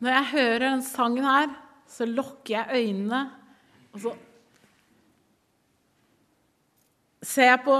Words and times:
Når 0.00 0.14
jeg 0.14 0.28
hører 0.30 0.62
den 0.64 0.82
sangen 0.84 1.26
her, 1.28 1.50
så 1.84 2.06
lukker 2.08 2.54
jeg 2.54 2.80
øynene, 2.80 3.20
og 3.92 4.00
så 4.00 4.12
ser 7.20 7.50
jeg 7.50 7.60
på, 7.66 7.74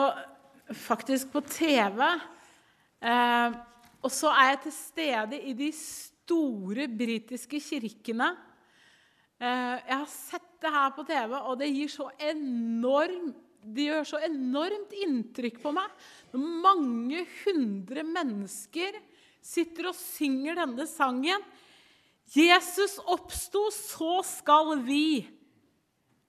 faktisk 0.76 1.30
på 1.32 1.40
TV. 1.48 2.02
Eh, 3.00 3.56
og 4.04 4.12
så 4.12 4.32
er 4.34 4.50
jeg 4.50 4.60
til 4.66 4.74
stede 4.76 5.38
i 5.48 5.54
de 5.56 5.70
store 5.76 6.88
britiske 6.92 7.60
kirkene. 7.64 8.28
Eh, 9.40 9.76
jeg 9.88 9.94
har 9.94 10.10
sett 10.12 10.50
det 10.60 10.74
her 10.74 10.92
på 10.96 11.06
TV, 11.08 11.32
og 11.40 11.56
det 11.62 11.70
gir 11.72 11.88
så 11.88 12.10
enorm, 12.20 13.32
det 13.64 13.88
gjør 13.88 14.04
så 14.12 14.20
enormt 14.28 14.92
inntrykk 15.06 15.62
på 15.64 15.72
meg. 15.72 15.88
Når 16.34 16.44
mange 16.68 17.24
hundre 17.46 18.04
mennesker 18.04 19.00
sitter 19.40 19.88
og 19.88 19.96
synger 19.96 20.60
denne 20.60 20.84
sangen. 20.88 21.48
Jesus 22.30 22.98
oppsto, 23.10 23.66
så 23.74 24.20
skal 24.26 24.76
vi 24.86 25.26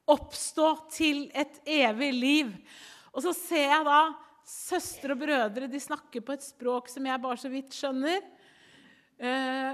oppstå 0.10 0.68
til 0.92 1.28
et 1.38 1.62
evig 1.70 2.12
liv. 2.16 2.52
Og 3.14 3.22
så 3.28 3.36
ser 3.38 3.68
jeg 3.70 3.86
da 3.86 4.02
søstre 4.48 5.14
og 5.14 5.22
brødre 5.22 5.70
de 5.70 5.80
snakker 5.80 6.24
på 6.26 6.34
et 6.36 6.44
språk 6.44 6.90
som 6.92 7.06
jeg 7.06 7.22
bare 7.22 7.40
så 7.40 7.52
vidt 7.54 7.76
skjønner. 7.76 8.24
Eh, 9.22 9.74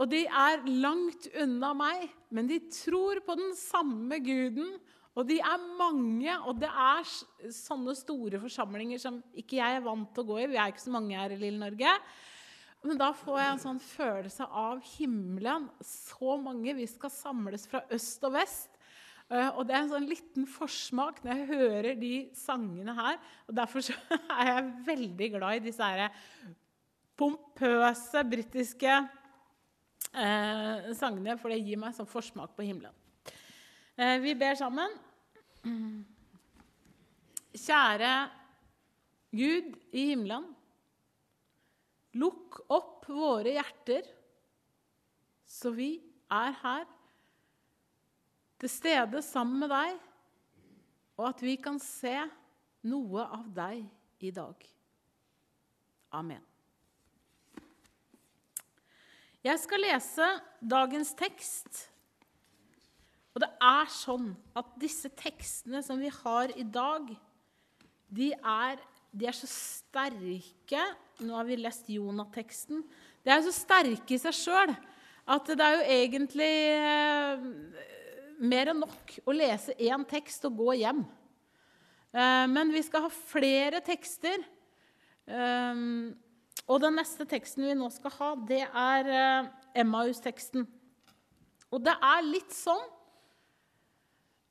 og 0.00 0.08
de 0.08 0.22
er 0.24 0.64
langt 0.80 1.28
unna 1.36 1.74
meg, 1.76 2.08
men 2.32 2.48
de 2.48 2.56
tror 2.72 3.20
på 3.26 3.36
den 3.36 3.52
samme 3.58 4.16
guden. 4.24 4.72
Og 5.18 5.26
de 5.28 5.36
er 5.42 5.68
mange, 5.76 6.32
og 6.48 6.56
det 6.62 6.70
er 6.70 7.04
sånne 7.52 7.92
store 7.98 8.40
forsamlinger 8.40 9.00
som 9.02 9.18
ikke 9.36 9.58
jeg 9.58 9.76
er 9.76 9.84
vant 9.84 10.08
til 10.14 10.24
å 10.24 10.30
gå 10.30 10.38
i. 10.40 10.50
Vi 10.54 10.56
er 10.56 10.72
ikke 10.72 10.86
så 10.86 10.94
mange 10.94 11.18
her 11.18 11.34
i 11.34 11.40
lille 11.40 11.60
Norge. 11.60 11.96
Men 12.86 13.00
da 13.00 13.10
får 13.12 13.38
jeg 13.40 13.52
en 13.52 13.62
sånn 13.66 13.80
følelse 13.82 14.46
av 14.56 14.80
himmelen. 14.94 15.68
Så 15.84 16.36
mange. 16.40 16.74
Vi 16.78 16.86
skal 16.88 17.12
samles 17.12 17.66
fra 17.68 17.82
øst 17.92 18.24
og 18.24 18.34
vest. 18.38 18.70
Eh, 19.30 19.50
og 19.52 19.66
det 19.68 19.76
er 19.76 19.84
en 19.84 19.92
sånn 19.92 20.08
liten 20.08 20.46
forsmak 20.48 21.20
når 21.22 21.42
jeg 21.42 21.50
hører 21.52 21.98
de 22.00 22.14
sangene 22.36 22.94
her. 22.96 23.20
Og 23.46 23.58
derfor 23.60 23.84
er 24.38 24.52
jeg 24.54 24.72
veldig 24.88 25.30
glad 25.36 25.60
i 25.60 25.66
disse 25.68 25.90
her 25.92 26.08
pompøse 27.20 28.22
britiske 28.24 28.92
eh, 30.16 30.88
sangene, 30.96 31.36
for 31.36 31.52
det 31.52 31.60
gir 31.60 31.76
meg 31.76 31.92
en 31.92 31.98
sånn 32.00 32.08
forsmak 32.08 32.54
på 32.56 32.64
himmelen. 32.64 32.96
Eh, 34.00 34.16
vi 34.24 34.32
ber 34.40 34.56
sammen. 34.56 34.96
Kjære 37.60 38.14
Gud 39.36 39.76
i 39.92 40.06
himmelen. 40.14 40.48
Lukk 42.18 42.58
opp 42.72 43.06
våre 43.10 43.54
hjerter, 43.54 44.06
så 45.46 45.70
vi 45.74 45.92
er 46.30 46.56
her 46.62 46.86
til 48.60 48.72
stede 48.72 49.22
sammen 49.24 49.62
med 49.62 49.70
deg, 49.72 49.96
og 51.20 51.28
at 51.30 51.42
vi 51.44 51.54
kan 51.60 51.78
se 51.82 52.16
noe 52.90 53.24
av 53.26 53.46
deg 53.54 53.84
i 54.24 54.32
dag. 54.34 54.66
Amen. 56.16 56.42
Jeg 59.40 59.56
skal 59.62 59.80
lese 59.80 60.26
dagens 60.60 61.14
tekst. 61.16 61.86
Og 63.32 63.40
det 63.44 63.48
er 63.62 63.92
sånn 63.94 64.32
at 64.58 64.72
disse 64.82 65.08
tekstene 65.16 65.80
som 65.86 66.00
vi 66.02 66.10
har 66.12 66.52
i 66.58 66.66
dag, 66.66 67.06
de 68.10 68.32
er, 68.34 68.80
de 69.10 69.26
er 69.26 69.36
så 69.36 69.48
sterke 69.50 70.82
Nå 71.20 71.34
har 71.36 71.44
vi 71.44 71.58
lest 71.60 71.88
Jonah-teksten. 71.92 72.80
De 73.20 73.32
er 73.32 73.42
så 73.44 73.52
sterke 73.52 74.14
i 74.16 74.20
seg 74.20 74.32
sjøl 74.32 74.70
at 75.30 75.50
det 75.52 75.62
er 75.62 75.74
jo 75.76 75.82
egentlig 75.94 76.52
eh, 76.72 77.42
mer 78.40 78.70
enn 78.72 78.80
nok 78.80 79.12
å 79.28 79.34
lese 79.36 79.76
én 79.76 80.06
tekst 80.08 80.46
og 80.48 80.56
gå 80.62 80.78
hjem. 80.80 81.02
Eh, 82.16 82.46
men 82.50 82.72
vi 82.72 82.82
skal 82.86 83.04
ha 83.04 83.12
flere 83.12 83.82
tekster. 83.84 84.42
Eh, 85.28 85.84
og 86.70 86.80
den 86.82 86.96
neste 86.98 87.26
teksten 87.28 87.66
vi 87.68 87.76
nå 87.78 87.90
skal 87.92 88.16
ha, 88.16 88.30
det 88.48 88.64
er 88.64 89.12
eh, 89.12 89.52
Emmaus-teksten. 89.84 90.66
Og 91.70 91.84
det 91.84 91.94
er 91.94 92.26
litt 92.26 92.56
sånn 92.56 92.82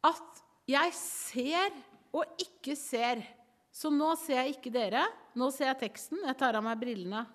at 0.07 0.43
jeg 0.69 0.93
ser 0.95 1.73
og 2.15 2.39
ikke 2.39 2.77
ser. 2.79 3.25
Så 3.71 3.91
nå 3.93 4.13
ser 4.17 4.41
jeg 4.41 4.57
ikke 4.57 4.73
dere. 4.73 5.05
Nå 5.37 5.49
ser 5.53 5.69
jeg 5.71 5.81
teksten. 5.85 6.23
Jeg 6.25 6.37
tar 6.39 6.57
av 6.57 6.65
meg 6.65 6.79
brillene. 6.81 7.25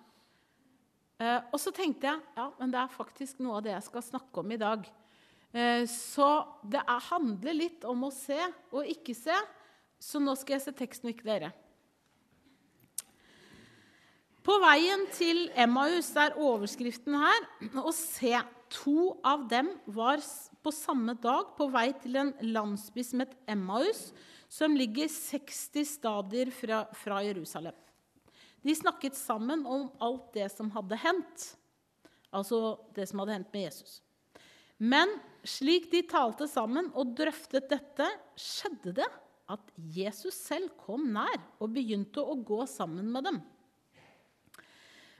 og 1.51 1.59
så 1.63 1.71
tenkte 1.71 2.09
jeg 2.09 2.19
ja, 2.35 2.49
men 2.59 2.71
det 2.73 2.79
er 2.81 2.91
faktisk 2.91 3.39
noe 3.39 3.57
av 3.57 3.63
det 3.63 3.71
jeg 3.71 3.85
skal 3.87 4.03
snakke 4.03 4.41
om 4.41 4.51
i 4.51 4.59
dag. 4.59 4.87
Eh, 5.55 5.85
så 5.87 6.29
det 6.67 6.81
handler 7.09 7.55
litt 7.55 7.85
om 7.87 8.07
å 8.07 8.11
se 8.11 8.39
og 8.75 8.89
ikke 8.91 9.15
se. 9.15 9.35
Så 10.01 10.19
nå 10.19 10.35
skal 10.35 10.57
jeg 10.57 10.65
se 10.65 10.75
teksten 10.75 11.07
og 11.07 11.15
ikke 11.15 11.29
dere. 11.29 11.51
På 14.45 14.59
veien 14.61 15.07
til 15.15 15.47
Emmaus 15.57 16.11
er 16.21 16.35
overskriften 16.37 17.15
her 17.17 17.47
å 17.81 17.93
se. 17.95 18.35
To 18.83 19.15
av 19.25 19.47
dem 19.49 19.71
var 19.95 20.19
på 20.65 20.73
samme 20.73 21.15
dag 21.21 21.53
på 21.57 21.69
vei 21.71 21.87
til 22.01 22.17
en 22.19 22.31
landsby 22.43 23.03
som 23.05 23.21
het 23.23 23.33
Emmaus, 23.49 24.09
som 24.51 24.75
ligger 24.77 25.09
60 25.11 25.85
stadier 25.95 26.51
fra, 26.53 26.85
fra 26.93 27.21
Jerusalem. 27.25 27.75
De 28.65 28.75
snakket 28.75 29.17
sammen 29.17 29.65
om 29.65 29.89
alt 30.01 30.33
det 30.33 30.49
som 30.53 30.71
hadde 30.73 30.97
hendt, 30.97 31.51
altså 32.33 32.77
det 32.95 33.05
som 33.09 33.21
hadde 33.21 33.35
hendt 33.37 33.51
med 33.53 33.67
Jesus. 33.67 33.99
Men 34.77 35.11
slik 35.45 35.91
de 35.91 36.01
talte 36.09 36.47
sammen 36.49 36.89
og 36.97 37.13
drøftet 37.17 37.69
dette, 37.71 38.07
skjedde 38.35 38.95
det 38.97 39.09
at 39.53 39.75
Jesus 39.77 40.33
selv 40.47 40.71
kom 40.81 41.05
nær 41.13 41.37
og 41.61 41.75
begynte 41.75 42.23
å 42.23 42.33
gå 42.41 42.63
sammen 42.69 43.11
med 43.13 43.29
dem. 43.29 43.37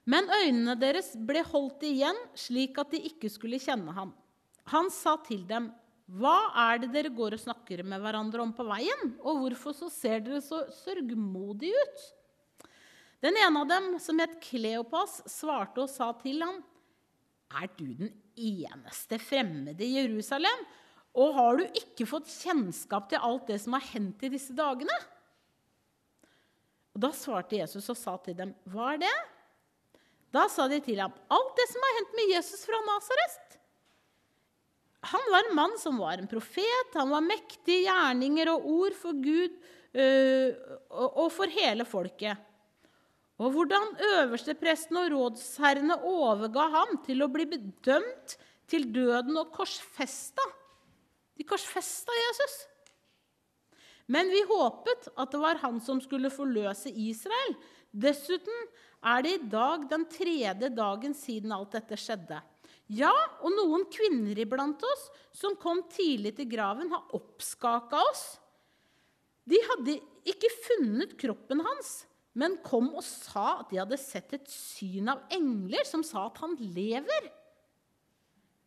Men 0.10 0.28
øynene 0.30 0.76
deres 0.78 1.14
ble 1.18 1.42
holdt 1.46 1.86
igjen, 1.86 2.18
slik 2.38 2.78
at 2.82 2.92
de 2.94 3.02
ikke 3.10 3.30
skulle 3.32 3.62
kjenne 3.62 3.94
ham. 3.94 4.12
Han 4.74 4.90
sa 4.94 5.16
til 5.26 5.46
dem, 5.50 5.72
'Hva 6.06 6.38
er 6.70 6.84
det 6.84 6.92
dere 6.94 7.10
går 7.10 7.34
og 7.34 7.42
snakker 7.42 7.82
med 7.84 8.02
hverandre 8.04 8.44
om 8.44 8.54
på 8.54 8.66
veien?' 8.68 9.18
'Og 9.26 9.42
hvorfor 9.42 9.74
så 9.74 9.90
ser 9.90 10.20
dere 10.22 10.42
så 10.42 10.62
sørgmodige 10.84 11.74
ut?' 11.74 12.06
Den 13.26 13.38
ene 13.42 13.62
av 13.64 13.68
dem, 13.68 14.00
som 14.00 14.20
het 14.22 14.38
Kleopas, 14.44 15.24
svarte 15.26 15.82
og 15.82 15.90
sa 15.90 16.12
til 16.22 16.44
ham, 16.44 16.64
'Er 17.50 17.68
du 17.78 17.94
den 17.94 18.14
eneste 18.38 19.18
fremmede 19.18 19.82
i 19.82 19.98
Jerusalem? 19.98 20.66
Og 21.16 21.34
har 21.34 21.58
du 21.58 21.64
ikke 21.80 22.06
fått 22.06 22.28
kjennskap 22.28 23.10
til 23.10 23.24
alt 23.24 23.48
det 23.48 23.62
som 23.62 23.74
har 23.74 23.86
hendt 23.94 24.24
i 24.24 24.30
disse 24.30 24.54
dagene? 24.54 24.98
Og 26.94 27.02
Da 27.02 27.12
svarte 27.12 27.58
Jesus 27.58 27.90
og 27.90 27.98
sa 27.98 28.18
til 28.18 28.36
dem, 28.36 28.54
'Hva 28.68 28.94
er 28.94 28.98
det?' 28.98 29.26
Da 30.32 30.48
sa 30.48 30.68
de 30.68 30.80
til 30.80 31.00
ham, 31.00 31.14
'Alt 31.32 31.56
det 31.56 31.68
som 31.72 31.82
har 31.82 31.96
hendt 32.00 32.16
med 32.16 32.36
Jesus 32.36 32.66
fra 32.66 32.80
Nasaret.' 32.86 33.58
Han 35.12 35.30
var 35.32 35.46
en 35.46 35.56
mann 35.58 35.78
som 35.82 35.98
var 36.02 36.18
en 36.18 36.30
profet. 36.30 36.98
Han 36.98 37.14
var 37.14 37.24
mektig 37.26 37.82
i 37.82 37.86
gjerninger 37.86 38.52
og 38.56 38.68
ord 38.80 38.98
for 38.98 39.18
Gud 39.22 39.56
øh, 39.94 40.76
og 40.90 41.30
for 41.34 41.52
hele 41.52 41.86
folket 41.88 42.42
og 43.36 43.52
hvordan 43.52 43.98
øverstepresten 44.16 44.98
og 45.02 45.10
rådsherrene 45.12 45.98
overga 46.08 46.70
ham 46.72 46.94
til 47.04 47.24
å 47.24 47.32
bli 47.32 47.48
bedømt 47.52 48.38
til 48.72 48.88
døden 48.96 49.36
og 49.42 49.52
korsfesta. 49.56 50.46
De 51.36 51.44
korsfesta 51.48 52.16
Jesus. 52.22 52.56
Men 54.08 54.30
vi 54.32 54.40
håpet 54.48 55.10
at 55.18 55.34
det 55.34 55.42
var 55.42 55.60
han 55.66 55.82
som 55.84 56.00
skulle 56.00 56.32
forløse 56.32 56.94
Israel. 56.94 57.58
Dessuten 57.92 58.68
er 59.04 59.26
det 59.26 59.34
i 59.36 59.46
dag 59.52 59.84
den 59.92 60.06
tredje 60.08 60.72
dagen 60.72 61.16
siden 61.18 61.52
alt 61.52 61.76
dette 61.76 62.00
skjedde. 62.00 62.40
Ja, 62.94 63.14
og 63.42 63.54
noen 63.56 63.88
kvinner 63.90 64.38
iblant 64.38 64.84
oss 64.86 65.08
som 65.34 65.56
kom 65.58 65.82
tidlig 65.90 66.36
til 66.38 66.50
graven, 66.52 66.92
har 66.94 67.16
oppskaka 67.18 68.02
oss. 68.12 68.26
De 69.46 69.58
hadde 69.72 69.98
ikke 70.30 70.52
funnet 70.68 71.16
kroppen 71.22 71.64
hans 71.66 72.04
men 72.36 72.58
kom 72.66 72.92
og 72.98 73.04
sa 73.06 73.62
at 73.62 73.72
de 73.72 73.80
hadde 73.80 73.98
sett 74.00 74.34
et 74.36 74.48
syn 74.52 75.08
av 75.14 75.24
engler 75.34 75.88
som 75.88 76.04
sa 76.04 76.28
at 76.28 76.42
han 76.44 76.58
lever. 76.60 77.30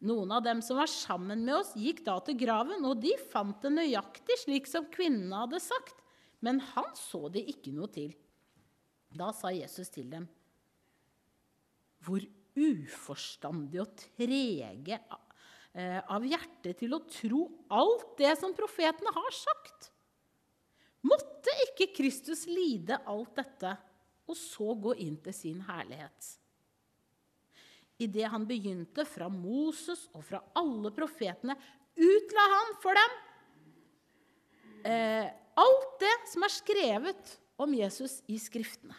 Noen 0.08 0.32
av 0.32 0.44
dem 0.46 0.62
som 0.64 0.78
var 0.78 0.88
sammen 0.88 1.42
med 1.44 1.56
oss, 1.58 1.74
gikk 1.76 2.04
da 2.06 2.16
til 2.24 2.38
graven, 2.38 2.86
og 2.86 3.02
de 3.02 3.12
fant 3.32 3.58
det 3.64 3.74
nøyaktig 3.74 4.38
slik 4.44 4.70
som 4.70 4.86
kvinnene 4.94 5.42
hadde 5.42 5.60
sagt, 5.60 6.00
men 6.40 6.62
han 6.72 6.88
så 6.96 7.26
det 7.34 7.42
ikke 7.50 7.74
noe 7.74 7.90
til. 7.92 8.14
Da 9.12 9.32
sa 9.36 9.50
Jesus 9.52 9.90
til 9.92 10.06
dem, 10.12 10.28
hvor 12.06 12.22
uforstandig 12.58 13.82
og 13.82 13.94
trege 13.98 14.98
eh, 14.98 16.00
av 16.02 16.26
hjerte 16.26 16.74
til 16.78 16.96
å 16.96 17.04
tro 17.06 17.44
alt 17.70 18.16
det 18.20 18.34
som 18.40 18.56
profetene 18.56 19.14
har 19.14 19.36
sagt. 19.36 19.92
Måtte 21.06 21.54
ikke 21.68 21.92
Kristus 21.94 22.44
lide 22.50 22.98
alt 23.06 23.36
dette 23.38 23.76
og 24.28 24.36
så 24.36 24.74
gå 24.76 24.98
inn 25.06 25.16
til 25.24 25.34
sin 25.36 25.62
herlighet? 25.64 26.34
idet 27.98 28.30
han 28.30 28.46
begynte 28.46 29.04
fra 29.08 29.28
Moses 29.32 30.06
og 30.14 30.22
fra 30.26 30.40
alle 30.58 30.92
profetene, 30.94 31.56
utla 31.98 32.44
han 32.54 32.76
for 32.82 32.98
dem 32.98 33.16
eh, 34.86 35.26
alt 35.58 35.94
det 36.02 36.14
som 36.30 36.46
er 36.46 36.54
skrevet 36.54 37.34
om 37.58 37.74
Jesus 37.74 38.20
i 38.30 38.38
Skriftene. 38.38 38.94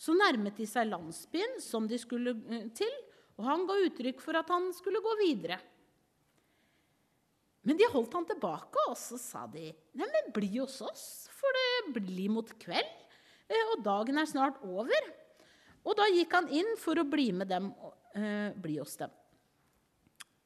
Så 0.00 0.14
nærmet 0.16 0.56
de 0.56 0.64
seg 0.68 0.88
landsbyen 0.88 1.58
som 1.60 1.88
de 1.88 1.98
skulle 2.00 2.32
eh, 2.48 2.70
til, 2.76 2.92
og 3.36 3.44
han 3.48 3.66
ga 3.68 3.76
uttrykk 3.84 4.22
for 4.24 4.38
at 4.40 4.48
han 4.52 4.70
skulle 4.76 5.02
gå 5.04 5.12
videre. 5.20 5.60
Men 7.68 7.76
de 7.76 7.88
holdt 7.92 8.14
han 8.16 8.26
tilbake, 8.28 8.86
og 8.88 8.96
så 8.96 9.18
sa 9.20 9.44
de, 9.52 9.68
'Nei, 9.92 10.08
men 10.08 10.32
bli 10.32 10.54
hos 10.56 10.80
oss, 10.80 11.28
for 11.36 11.52
det 11.56 12.00
blir 12.00 12.32
mot 12.32 12.48
kveld, 12.62 12.94
eh, 13.48 13.64
og 13.74 13.84
dagen 13.84 14.18
er 14.18 14.28
snart 14.28 14.60
over.' 14.64 15.16
Og 15.80 15.96
da 15.96 16.04
gikk 16.12 16.34
han 16.36 16.48
inn 16.52 16.74
for 16.76 17.00
å 17.00 17.08
bli 17.08 17.30
med 17.32 17.48
dem, 17.48 17.70
eh, 18.14 18.52
bli 18.52 18.76
hos 18.76 18.96
dem. 19.00 19.10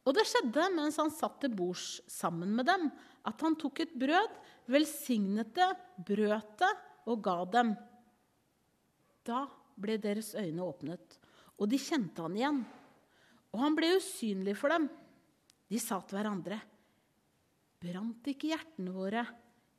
Og 0.07 0.15
det 0.15 0.27
skjedde 0.29 0.69
mens 0.75 0.99
han 1.01 1.11
satt 1.11 1.41
til 1.41 1.51
bords 1.51 2.01
sammen 2.07 2.55
med 2.55 2.67
dem, 2.67 2.93
at 3.27 3.41
han 3.41 3.57
tok 3.57 3.81
et 3.81 3.95
brød, 3.99 4.37
velsignet 4.69 5.55
det, 5.57 5.71
brøt 6.07 6.59
det 6.61 6.73
og 7.11 7.23
ga 7.25 7.45
dem. 7.45 7.75
Da 9.25 9.45
ble 9.81 9.97
deres 9.99 10.35
øyne 10.39 10.65
åpnet, 10.65 11.19
og 11.59 11.71
de 11.71 11.81
kjente 11.81 12.23
han 12.23 12.37
igjen. 12.37 12.61
Og 13.55 13.63
han 13.63 13.77
ble 13.79 13.95
usynlig 13.97 14.57
for 14.59 14.75
dem. 14.75 14.89
De 15.71 15.81
sa 15.81 16.01
til 16.05 16.19
hverandre, 16.19 16.59
brant 17.81 18.29
ikke 18.31 18.53
hjertene 18.53 18.93
våre 18.95 19.25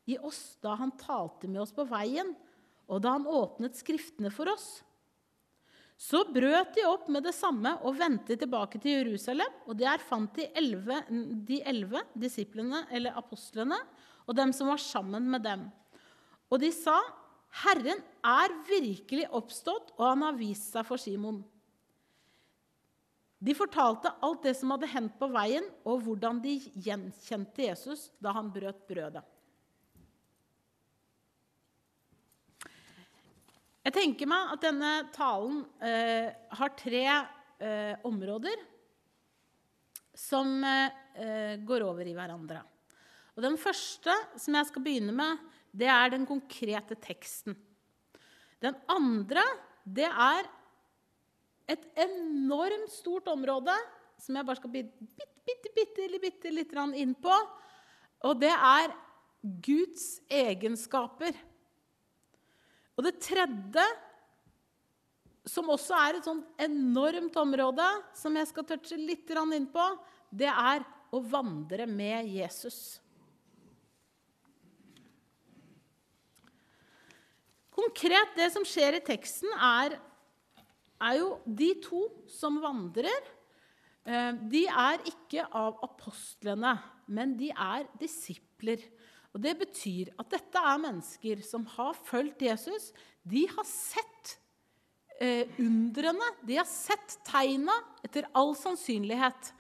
i 0.09 0.17
oss 0.21 0.57
da 0.61 0.75
han 0.79 0.93
talte 0.99 1.49
med 1.49 1.63
oss 1.63 1.73
på 1.75 1.85
veien, 1.89 2.33
og 2.85 3.01
da 3.01 3.15
han 3.15 3.29
åpnet 3.29 3.77
Skriftene 3.77 4.29
for 4.33 4.51
oss? 4.51 4.67
Så 5.95 6.25
brøt 6.27 6.73
de 6.75 6.83
opp 6.89 7.07
med 7.09 7.23
det 7.23 7.33
samme 7.33 7.71
og 7.87 7.95
vendte 7.97 8.35
tilbake 8.37 8.81
til 8.83 8.97
Jerusalem. 8.97 9.51
Og 9.65 9.77
der 9.79 10.01
fant 10.03 10.33
de 10.35 10.49
elleve, 10.51 10.99
de 11.07 11.61
elleve 11.63 12.01
disiplene, 12.19 12.83
eller 12.91 13.15
apostlene, 13.15 13.77
og 14.27 14.35
dem 14.35 14.51
som 14.53 14.69
var 14.73 14.81
sammen 14.81 15.29
med 15.31 15.45
dem. 15.45 15.63
Og 16.51 16.59
de 16.61 16.71
sa, 16.75 16.97
'Herren 17.55 18.01
er 18.25 18.53
virkelig 18.67 19.27
oppstått, 19.31 19.93
og 19.95 20.07
han 20.09 20.25
har 20.27 20.39
vist 20.39 20.73
seg 20.73 20.87
for 20.87 20.99
Simon.' 20.99 21.43
De 23.45 23.53
fortalte 23.53 24.11
alt 24.25 24.43
det 24.47 24.55
som 24.57 24.71
hadde 24.73 24.89
hendt 24.89 25.15
på 25.19 25.27
veien, 25.29 25.65
og 25.85 26.01
hvordan 26.05 26.39
de 26.41 26.55
gjenkjente 26.81 27.67
Jesus 27.67 28.07
da 28.23 28.33
han 28.33 28.49
brøt 28.53 28.79
brødet. 28.89 29.23
Jeg 33.85 33.93
tenker 33.93 34.29
meg 34.29 34.53
at 34.55 34.63
denne 34.65 34.91
talen 35.13 35.59
eh, 35.77 36.31
har 36.57 36.71
tre 36.79 37.03
eh, 37.05 37.93
områder 38.07 38.63
som 40.17 40.57
eh, 40.65 41.59
går 41.61 41.85
over 41.85 42.07
i 42.07 42.15
hverandre. 42.17 42.63
Og 43.35 43.43
Den 43.45 43.59
første 43.61 44.15
som 44.41 44.57
jeg 44.57 44.71
skal 44.71 44.85
begynne 44.87 45.13
med, 45.13 45.37
det 45.75 45.89
er 45.91 46.13
den 46.13 46.25
konkrete 46.27 46.95
teksten. 47.01 47.55
Den 48.63 48.77
andre 48.89 49.43
det 49.85 50.07
er 50.07 50.47
et 51.69 51.83
enormt 51.99 52.93
stort 52.93 53.27
område 53.29 53.73
som 54.21 54.37
jeg 54.37 54.47
bare 54.47 54.59
skal 54.59 54.71
bitte, 54.73 55.07
bitte, 55.45 55.71
bitte, 55.75 56.19
bitte 56.21 56.53
litt 56.53 56.73
inn 56.97 57.13
på. 57.19 57.35
Og 58.25 58.39
det 58.39 58.53
er 58.53 58.93
Guds 59.65 60.21
egenskaper. 60.31 61.35
Og 62.95 63.05
det 63.05 63.17
tredje, 63.21 63.85
som 65.45 65.69
også 65.69 65.97
er 65.99 66.17
et 66.17 66.25
sånn 66.25 66.41
enormt 66.57 67.35
område, 67.37 67.85
som 68.17 68.35
jeg 68.39 68.49
skal 68.49 68.65
touche 68.65 68.97
litt 68.97 69.29
inn 69.29 69.67
på, 69.69 69.85
det 70.31 70.49
er 70.49 70.85
å 71.13 71.21
vandre 71.21 71.85
med 71.85 72.31
Jesus. 72.31 72.97
Konkret, 77.75 78.35
det 78.37 78.51
som 78.53 78.63
skjer 78.67 78.97
i 78.97 79.03
teksten, 79.03 79.51
er, 79.59 79.97
er 81.03 81.17
jo 81.19 81.33
de 81.43 81.73
to 81.83 82.05
som 82.31 82.61
vandrer. 82.63 83.33
Eh, 84.07 84.31
de 84.51 84.63
er 84.69 85.03
ikke 85.11 85.43
av 85.49 85.81
apostlene, 85.83 86.77
men 87.11 87.35
de 87.39 87.51
er 87.51 87.89
disipler. 87.99 88.85
Og 89.35 89.41
Det 89.43 89.57
betyr 89.59 90.13
at 90.15 90.31
dette 90.31 90.61
er 90.63 90.79
mennesker 90.79 91.43
som 91.43 91.65
har 91.75 91.97
fulgt 92.07 92.45
Jesus. 92.45 92.93
De 93.27 93.43
har 93.51 93.67
sett 93.67 94.37
eh, 95.19 95.43
undrene, 95.59 96.31
de 96.47 96.55
har 96.61 96.69
sett 96.69 97.17
tegna, 97.27 97.75
etter 98.07 98.29
all 98.31 98.55
sannsynlighet. 98.55 99.51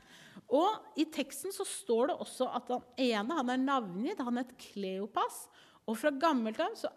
Og 0.55 0.99
I 1.01 1.07
teksten 1.11 1.51
så 1.51 1.65
står 1.67 2.13
det 2.13 2.19
også 2.23 2.47
at 2.53 2.71
han 2.71 2.85
ene 3.01 3.39
han 3.41 3.51
er 3.51 3.59
navngitt, 3.59 4.23
han 4.23 4.39
het 4.39 4.55
Kleopas. 4.61 5.47
Og 5.85 5.99
fra 5.99 6.13
gammelt 6.15 6.61
av 6.63 6.77
så, 6.79 6.89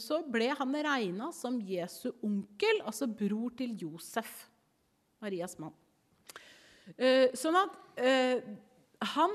så, 0.00 0.20
ble 0.26 0.48
han 0.58 0.74
regna 0.74 1.30
som 1.34 1.60
Jesu 1.62 2.10
onkel, 2.26 2.82
altså 2.82 3.06
bror 3.06 3.52
til 3.58 3.76
Josef, 3.78 4.48
Marias 5.22 5.54
mann. 5.62 5.74
Eh, 6.98 7.30
sånn 7.38 7.58
at 7.60 7.76
eh, 8.02 8.42
han 9.14 9.34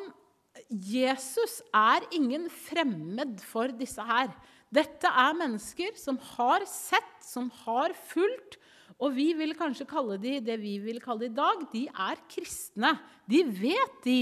Jesus 0.70 1.60
er 1.76 2.04
ingen 2.16 2.48
fremmed 2.52 3.40
for 3.44 3.72
disse 3.76 4.04
her. 4.04 4.32
Dette 4.74 5.08
er 5.08 5.38
mennesker 5.38 5.96
som 6.00 6.18
har 6.36 6.66
sett, 6.68 7.18
som 7.24 7.50
har 7.64 7.96
fulgt. 8.10 8.58
Og 8.96 9.12
vi 9.18 9.30
vil 9.36 9.56
kanskje 9.58 9.88
kalle 9.90 10.18
de 10.22 10.38
det 10.44 10.56
vi 10.62 10.78
vil 10.84 11.02
kalle 11.04 11.28
i 11.28 11.36
dag, 11.36 11.66
de 11.74 11.86
er 11.92 12.22
kristne. 12.32 12.94
De 13.28 13.44
vet, 13.44 13.98
de. 14.06 14.20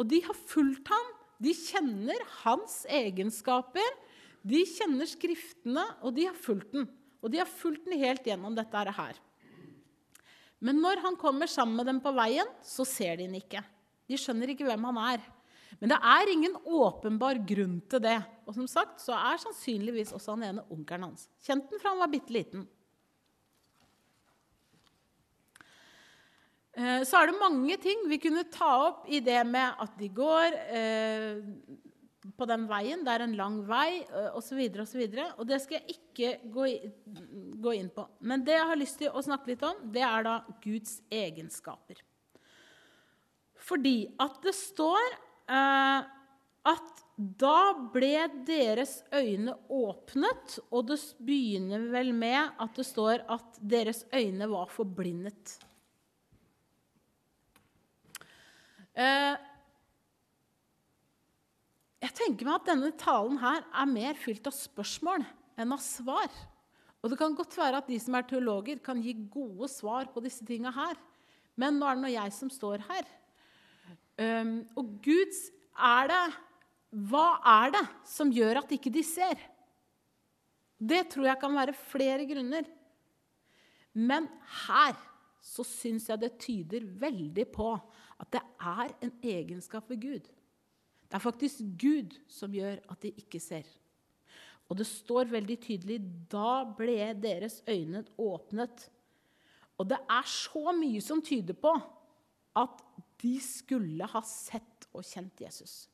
Og 0.00 0.08
de 0.08 0.22
har 0.24 0.36
fulgt 0.48 0.88
ham. 0.88 1.10
De 1.40 1.52
kjenner 1.56 2.20
hans 2.42 2.82
egenskaper. 2.88 3.92
De 4.46 4.62
kjenner 4.64 5.08
Skriftene, 5.08 5.84
og 6.00 6.14
de 6.16 6.28
har 6.28 6.38
fulgt 6.38 6.72
den. 6.72 6.88
Og 7.20 7.32
de 7.32 7.40
har 7.42 7.48
fulgt 7.48 7.84
den 7.88 8.00
helt 8.00 8.24
gjennom 8.24 8.56
dette 8.56 8.94
her. 8.96 9.18
Men 10.60 10.80
når 10.80 11.00
han 11.04 11.16
kommer 11.20 11.48
sammen 11.48 11.76
med 11.76 11.88
dem 11.88 12.00
på 12.04 12.12
veien, 12.16 12.48
så 12.64 12.84
ser 12.88 13.16
de 13.16 13.26
den 13.28 13.38
ikke. 13.40 13.62
De 14.08 14.18
skjønner 14.20 14.52
ikke 14.52 14.66
hvem 14.68 14.88
han 14.90 14.98
er. 15.04 15.22
Men 15.80 15.92
det 15.92 16.00
er 16.12 16.32
ingen 16.32 16.56
åpenbar 16.66 17.38
grunn 17.48 17.78
til 17.88 18.02
det. 18.04 18.18
Og 18.48 18.56
som 18.56 18.66
sagt 18.68 19.00
så 19.00 19.14
er 19.16 19.40
sannsynligvis 19.40 20.12
også 20.16 20.34
han 20.34 20.48
ene 20.50 20.66
onkelen 20.72 21.08
hans. 21.08 21.28
Kjent 21.44 21.70
den 21.70 21.80
fra 21.80 21.94
han 21.94 22.02
var 22.02 22.12
bitte 22.12 22.34
liten. 22.34 22.66
Eh, 26.76 27.00
så 27.08 27.20
er 27.20 27.30
det 27.30 27.40
mange 27.40 27.76
ting 27.82 28.04
vi 28.10 28.20
kunne 28.22 28.44
ta 28.52 28.70
opp 28.88 29.08
i 29.10 29.22
det 29.24 29.40
med 29.48 29.80
at 29.84 29.96
de 29.98 30.10
går 30.14 30.58
eh, 30.76 31.40
på 32.36 32.46
den 32.48 32.66
veien. 32.70 33.04
Det 33.06 33.14
er 33.14 33.24
en 33.24 33.38
lang 33.38 33.62
vei, 33.68 34.02
osv., 34.34 34.60
eh, 34.64 34.82
osv. 34.82 35.02
Og, 35.06 35.32
og 35.38 35.48
det 35.48 35.60
skal 35.62 35.80
jeg 35.80 35.96
ikke 35.96 36.52
gå, 36.52 36.68
gå 37.64 37.74
inn 37.78 37.90
på. 37.94 38.06
Men 38.20 38.44
det 38.46 38.58
jeg 38.58 38.68
har 38.72 38.80
lyst 38.80 39.00
til 39.02 39.10
å 39.14 39.24
snakke 39.24 39.52
litt 39.52 39.66
om, 39.66 39.82
det 39.94 40.04
er 40.06 40.26
da 40.26 40.36
Guds 40.62 41.00
egenskaper. 41.10 42.04
Fordi 43.60 43.98
at 44.20 44.40
det 44.44 44.56
står 44.56 45.18
Eh, 45.50 46.00
at 46.70 47.02
da 47.40 47.72
ble 47.92 48.26
deres 48.46 49.00
øyne 49.16 49.54
åpnet, 49.72 50.58
og 50.70 50.90
det 50.90 50.98
begynner 51.24 51.88
vel 51.92 52.12
med 52.16 52.60
at 52.60 52.76
det 52.76 52.86
står 52.86 53.24
at 53.32 53.58
deres 53.58 54.04
øyne 54.14 54.46
var 54.50 54.70
forblindet. 54.70 55.56
Eh, 58.94 59.34
jeg 62.00 62.16
tenker 62.16 62.48
meg 62.48 62.60
at 62.60 62.70
denne 62.70 62.90
talen 62.96 63.36
her 63.42 63.64
er 63.64 63.88
mer 63.90 64.16
fylt 64.16 64.46
av 64.48 64.56
spørsmål 64.56 65.24
enn 65.60 65.74
av 65.74 65.82
svar. 65.84 66.30
Og 67.00 67.12
det 67.12 67.18
kan 67.20 67.36
godt 67.36 67.56
være 67.56 67.80
at 67.80 67.88
de 67.88 67.98
som 68.00 68.16
er 68.16 68.26
teologer, 68.28 68.80
kan 68.84 69.00
gi 69.04 69.14
gode 69.32 69.68
svar 69.72 70.08
på 70.12 70.22
disse 70.24 70.44
tinga 70.48 70.72
her. 70.72 70.96
Men 71.60 71.76
nå 71.76 71.88
er 71.88 71.98
det 71.98 72.04
nå 72.04 72.12
jeg 72.12 72.32
som 72.36 72.52
står 72.52 72.84
her. 72.88 73.08
Um, 74.20 74.56
og 74.76 74.96
Guds 75.04 75.46
er 75.80 76.10
det 76.10 76.24
Hva 77.08 77.38
er 77.46 77.70
det 77.76 77.84
som 78.10 78.32
gjør 78.34 78.60
at 78.60 78.72
ikke 78.74 78.92
de 78.92 79.04
ser? 79.06 79.38
Det 80.80 81.04
tror 81.12 81.28
jeg 81.28 81.40
kan 81.40 81.54
være 81.54 81.76
flere 81.76 82.26
grunner. 82.28 82.64
Men 83.92 84.26
her 84.66 84.96
så 85.44 85.64
syns 85.66 86.08
jeg 86.10 86.20
det 86.20 86.36
tyder 86.42 86.84
veldig 87.00 87.46
på 87.52 87.70
at 88.20 88.28
det 88.34 88.42
er 88.58 88.92
en 89.06 89.12
egenskap 89.22 89.88
ved 89.92 90.02
Gud. 90.02 90.28
Det 91.10 91.18
er 91.18 91.24
faktisk 91.24 91.62
Gud 91.80 92.14
som 92.30 92.52
gjør 92.54 92.78
at 92.92 93.02
de 93.02 93.10
ikke 93.18 93.40
ser. 93.42 93.66
Og 94.70 94.78
det 94.78 94.86
står 94.86 95.32
veldig 95.32 95.56
tydelig 95.64 95.98
da 96.30 96.62
ble 96.78 97.10
deres 97.18 97.58
øyne 97.66 98.04
åpnet. 98.22 98.84
Og 99.82 99.88
det 99.90 99.98
er 99.98 100.28
så 100.30 100.70
mye 100.76 101.02
som 101.02 101.22
tyder 101.24 101.56
på 101.58 101.72
at 102.60 102.84
de 103.22 103.34
skulle 103.42 104.06
ha 104.06 104.22
sett 104.26 104.86
og 104.94 105.02
kjent 105.06 105.42
Jesus. 105.42 105.88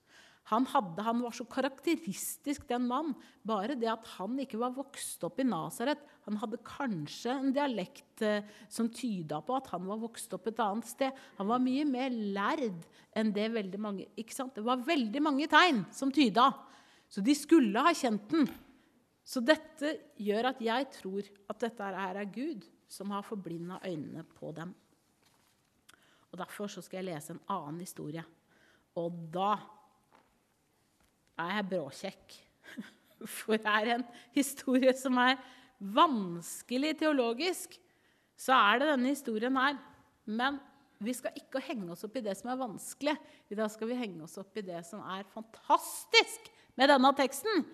Han, 0.46 0.66
hadde, 0.70 1.02
han, 1.02 1.22
var 1.24 1.34
så 1.34 1.42
karakteristisk, 1.50 2.68
den 2.70 2.84
mannen. 2.86 3.16
Bare 3.46 3.74
det 3.74 3.88
at 3.90 4.04
han 4.14 4.36
ikke 4.38 4.60
var 4.60 4.76
vokst 4.76 5.24
opp 5.26 5.40
i 5.42 5.46
Nasaret. 5.46 6.04
Han 6.28 6.38
hadde 6.38 6.60
kanskje 6.66 7.34
en 7.34 7.50
dialekt 7.54 8.22
eh, 8.22 8.46
som 8.70 8.86
tyda 8.94 9.40
på 9.42 9.56
at 9.58 9.72
han 9.72 9.88
var 9.88 9.98
vokst 10.04 10.36
opp 10.38 10.46
et 10.46 10.62
annet 10.62 10.86
sted. 10.86 11.18
Han 11.40 11.50
var 11.50 11.64
mye 11.64 11.88
mer 11.90 12.14
lærd 12.14 12.86
enn 13.18 13.34
det 13.34 13.48
veldig 13.56 13.82
mange 13.82 14.06
ikke 14.14 14.36
sant? 14.36 14.54
Det 14.54 14.62
var 14.66 14.86
veldig 14.86 15.24
mange 15.26 15.50
tegn 15.50 15.82
som 15.94 16.14
tyda. 16.14 16.52
Så 17.10 17.26
de 17.26 17.34
skulle 17.38 17.82
ha 17.82 17.94
kjent 17.94 18.30
den. 18.30 18.46
Så 19.26 19.42
dette 19.42 19.96
gjør 20.22 20.52
at 20.52 20.62
jeg 20.62 20.90
tror 21.00 21.26
at 21.50 21.62
dette 21.66 21.92
her 21.98 22.22
er 22.22 22.30
Gud 22.30 22.62
som 22.86 23.10
har 23.10 23.26
forblinda 23.26 23.80
øynene 23.82 24.22
på 24.36 24.54
dem. 24.54 24.70
Og 26.30 26.38
Derfor 26.38 26.70
skal 26.70 27.00
jeg 27.00 27.10
lese 27.10 27.34
en 27.34 27.42
annen 27.50 27.82
historie. 27.82 28.22
Og 28.94 29.10
da 29.34 29.56
er 31.40 31.52
jeg 31.59 31.69
bråkjekk. 31.73 32.37
For 33.38 33.57
det 33.57 33.73
er 33.73 33.93
en 33.97 34.07
historie 34.37 34.93
som 34.99 35.19
er 35.23 35.37
vanskelig 35.78 36.95
teologisk. 37.00 37.76
Så 38.37 38.57
er 38.57 38.81
det 38.81 38.90
denne 38.93 39.12
historien 39.12 39.57
her. 39.61 39.78
Men 40.26 40.61
vi 41.02 41.12
skal 41.16 41.37
ikke 41.37 41.61
henge 41.64 41.90
oss 41.93 42.05
opp 42.07 42.16
i 42.16 42.25
det 42.25 42.37
som 42.38 42.52
er 42.52 42.61
vanskelig. 42.61 43.16
I 43.52 43.59
dag 43.59 43.69
skal 43.73 43.90
vi 43.90 43.99
henge 44.00 44.25
oss 44.25 44.38
opp 44.40 44.57
i 44.57 44.64
det 44.64 44.81
som 44.88 45.02
er 45.05 45.28
fantastisk 45.33 46.49
med 46.76 46.90
denne 46.93 47.12
teksten. 47.16 47.66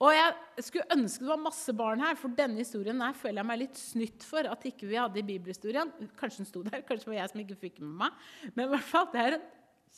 Og 0.00 0.14
jeg 0.14 0.64
skulle 0.64 0.96
ønske 0.96 1.24
det 1.24 1.28
var 1.28 1.42
masse 1.42 1.74
barn 1.76 2.00
her, 2.00 2.16
for 2.16 2.32
denne 2.32 2.62
historien 2.62 3.02
her 3.04 3.16
føler 3.18 3.42
jeg 3.42 3.48
meg 3.50 3.60
litt 3.60 3.80
snytt 3.80 4.24
for 4.24 4.48
at 4.48 4.64
ikke 4.68 4.88
vi 4.88 4.96
hadde 4.96 5.20
i 5.20 5.26
bibelhistorien. 5.26 5.92
Kanskje 6.18 6.42
den 6.42 6.48
sto 6.48 6.62
der, 6.64 6.84
kanskje 6.86 7.04
det 7.04 7.12
var 7.12 7.20
jeg 7.20 7.32
som 7.32 7.42
ikke 7.44 7.60
fikk 7.66 7.82
med 7.82 7.98
meg. 8.04 8.22
Men 8.54 8.64
i 8.66 8.72
hvert 8.72 8.88
fall, 8.88 9.10
det 9.12 9.20
er 9.20 9.36
en 9.36 9.46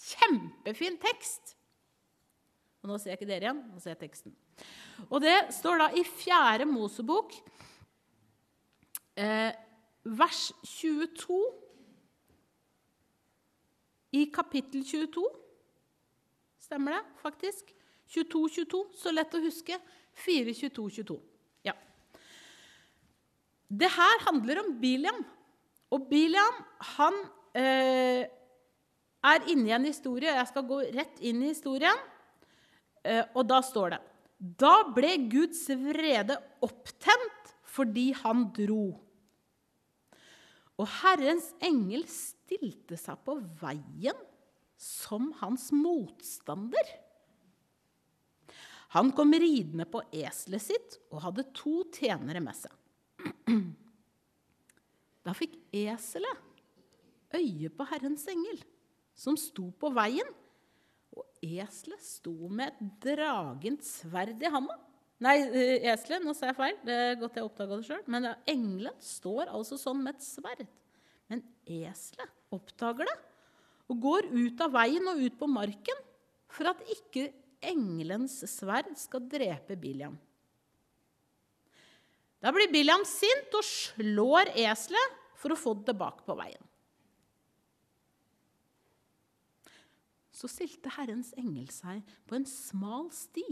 kjempefin 0.06 0.98
tekst. 1.06 1.54
Og 2.86 2.92
nå 2.92 3.00
ser 3.02 3.10
jeg 3.10 3.18
ikke 3.18 3.26
dere 3.26 3.48
igjen, 3.48 3.60
nå 3.74 3.80
ser 3.82 3.96
jeg 3.96 4.04
teksten. 4.04 4.34
Og 5.10 5.18
det 5.18 5.34
står 5.56 5.80
da 5.80 5.88
i 5.98 6.04
Fjerde 6.06 6.68
Mosebok, 6.70 7.34
eh, 9.18 9.50
vers 10.06 10.42
22 10.62 11.40
I 14.14 14.22
kapittel 14.30 14.86
22. 14.86 15.26
Stemmer 16.62 16.94
det, 16.94 17.02
faktisk? 17.26 17.74
22, 18.06 18.46
22. 18.62 18.84
Så 19.02 19.10
lett 19.10 19.34
å 19.34 19.42
huske. 19.42 19.82
4, 20.22 20.54
22, 20.54 20.88
22. 21.02 21.20
Ja. 21.66 21.74
Det 23.66 23.90
her 23.98 24.26
handler 24.30 24.62
om 24.62 24.76
Biliam. 24.78 25.24
Og 25.90 26.06
Biliam, 26.06 26.62
han 26.94 27.18
eh, 27.50 28.30
er 29.26 29.50
inne 29.50 29.72
i 29.74 29.74
en 29.74 29.90
historie. 29.90 30.30
Jeg 30.30 30.54
skal 30.54 30.70
gå 30.70 30.84
rett 30.94 31.18
inn 31.26 31.42
i 31.42 31.50
historien. 31.50 32.14
Eh, 33.06 33.24
og 33.36 33.46
da 33.46 33.62
står 33.64 33.94
det 33.94 34.02
Da 34.58 34.74
ble 34.94 35.14
Guds 35.30 35.64
vrede 35.70 36.38
opptent 36.64 37.52
fordi 37.76 38.10
han 38.22 38.46
dro. 38.56 38.94
Og 40.76 40.88
Herrens 41.02 41.50
engel 41.64 42.04
stilte 42.08 42.96
seg 43.00 43.20
på 43.24 43.36
veien 43.60 44.16
som 44.80 45.30
hans 45.40 45.68
motstander. 45.76 46.88
Han 48.96 49.10
kom 49.16 49.34
ridende 49.36 49.84
på 49.88 50.00
eselet 50.14 50.64
sitt 50.64 50.96
og 51.10 51.20
hadde 51.26 51.48
to 51.56 51.82
tjenere 51.92 52.40
med 52.44 52.56
seg. 52.56 52.72
Da 55.26 55.32
fikk 55.34 55.56
eselet 55.74 57.34
øye 57.34 57.66
på 57.74 57.84
Herrens 57.90 58.28
engel, 58.30 58.60
som 59.18 59.34
sto 59.34 59.72
på 59.74 59.90
veien 59.90 60.28
og 61.16 61.24
eselet 61.42 62.02
sto 62.04 62.34
med 62.52 62.74
et 62.74 62.90
dragent 63.06 63.84
sverd 63.86 64.42
i 64.42 64.50
handa. 64.52 64.76
Nei, 65.24 65.36
eh, 65.48 65.86
eselet, 65.92 66.24
nå 66.24 66.34
sa 66.36 66.50
jeg 66.50 66.58
feil. 66.58 66.76
Det 66.84 66.96
er 67.06 67.20
godt 67.20 67.38
jeg 67.38 67.46
oppdaga 67.48 67.78
det 67.78 67.88
sjøl. 67.88 68.02
Men 68.12 68.28
engelen 68.44 68.98
står 69.00 69.48
altså 69.48 69.78
sånn 69.80 70.02
med 70.04 70.18
et 70.18 70.26
sverd. 70.26 70.66
Men 71.32 71.42
eselet 71.64 72.30
oppdager 72.54 73.08
det 73.08 73.16
og 73.86 74.02
går 74.02 74.28
ut 74.34 74.62
av 74.64 74.72
veien 74.74 75.10
og 75.10 75.22
ut 75.22 75.36
på 75.38 75.48
marken 75.50 75.98
for 76.50 76.70
at 76.70 76.80
ikke 76.90 77.28
engelens 77.66 78.40
sverd 78.50 78.92
skal 78.98 79.24
drepe 79.30 79.76
Biliam. 79.78 80.16
Da 82.42 82.52
blir 82.54 82.70
Biliam 82.70 83.04
sint 83.08 83.54
og 83.56 83.64
slår 83.66 84.52
eselet 84.54 85.20
for 85.40 85.54
å 85.54 85.58
få 85.58 85.74
det 85.78 85.90
tilbake 85.90 86.26
på 86.26 86.36
veien. 86.38 86.65
Så 90.36 90.48
stilte 90.50 90.92
Herrens 90.98 91.32
engel 91.40 91.68
seg 91.72 92.02
på 92.28 92.36
en 92.36 92.44
smal 92.48 93.08
sti, 93.14 93.44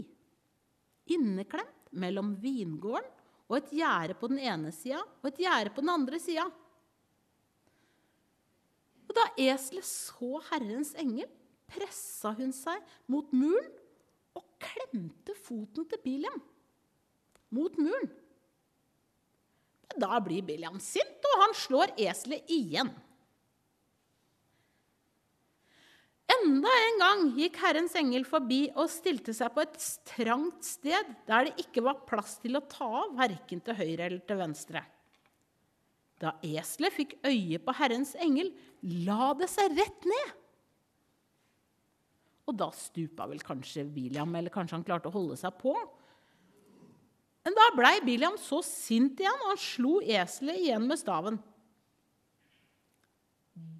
inneklemt 1.15 1.89
mellom 1.95 2.35
vingården 2.41 3.09
og 3.45 3.57
et 3.59 3.73
gjerde 3.77 4.17
på 4.19 4.29
den 4.29 4.41
ene 4.41 4.71
sida 4.73 5.01
og 5.01 5.29
et 5.29 5.41
gjerde 5.45 5.73
på 5.73 5.83
den 5.85 5.93
andre 5.93 6.19
sida. 6.21 6.45
Og 9.05 9.13
da 9.17 9.25
eselet 9.41 9.87
så 9.87 10.41
Herrens 10.51 10.93
engel, 11.01 11.29
pressa 11.65 12.33
hun 12.37 12.51
seg 12.53 12.81
mot 13.09 13.31
muren 13.33 13.71
og 14.37 14.45
klemte 14.61 15.33
foten 15.45 15.87
til 15.89 16.01
Biliam 16.03 16.37
mot 17.55 17.77
muren. 17.81 18.11
Da 19.95 20.19
blir 20.19 20.43
Biliam 20.45 20.77
sint, 20.83 21.25
og 21.31 21.41
han 21.41 21.53
slår 21.55 21.93
eselet 22.05 22.49
igjen. 22.51 22.89
Enda 26.25 26.71
en 26.87 27.01
gang 27.01 27.23
gikk 27.37 27.59
Herrens 27.61 27.93
engel 27.99 28.23
forbi 28.25 28.63
og 28.73 28.89
stilte 28.89 29.33
seg 29.35 29.51
på 29.53 29.61
et 29.61 29.75
trangt 30.09 30.65
sted 30.65 31.11
der 31.27 31.49
det 31.49 31.65
ikke 31.67 31.83
var 31.85 32.01
plass 32.09 32.39
til 32.41 32.57
å 32.57 32.63
ta 32.65 32.87
av, 33.03 33.13
verken 33.17 33.61
til 33.61 33.77
høyre 33.77 34.07
eller 34.07 34.23
til 34.25 34.39
venstre. 34.39 34.81
Da 36.21 36.33
eselet 36.45 36.95
fikk 36.95 37.13
øye 37.27 37.59
på 37.61 37.75
Herrens 37.77 38.15
engel, 38.23 38.49
la 39.05 39.33
det 39.37 39.49
seg 39.51 39.75
rett 39.77 40.09
ned. 40.09 40.33
Og 42.45 42.57
da 42.57 42.69
stupa 42.73 43.27
vel 43.29 43.41
kanskje 43.43 43.85
Biliam, 43.89 44.33
eller 44.37 44.53
kanskje 44.53 44.77
han 44.77 44.85
klarte 44.85 45.09
å 45.09 45.15
holde 45.15 45.37
seg 45.39 45.53
på. 45.59 45.73
Men 47.45 47.57
da 47.57 47.65
blei 47.77 47.97
Biliam 48.05 48.37
så 48.41 48.61
sint 48.65 49.19
igjen, 49.21 49.41
og 49.43 49.51
han 49.53 49.61
slo 49.61 49.97
eselet 50.01 50.61
igjen 50.61 50.85
med 50.89 51.01
staven. 51.01 51.37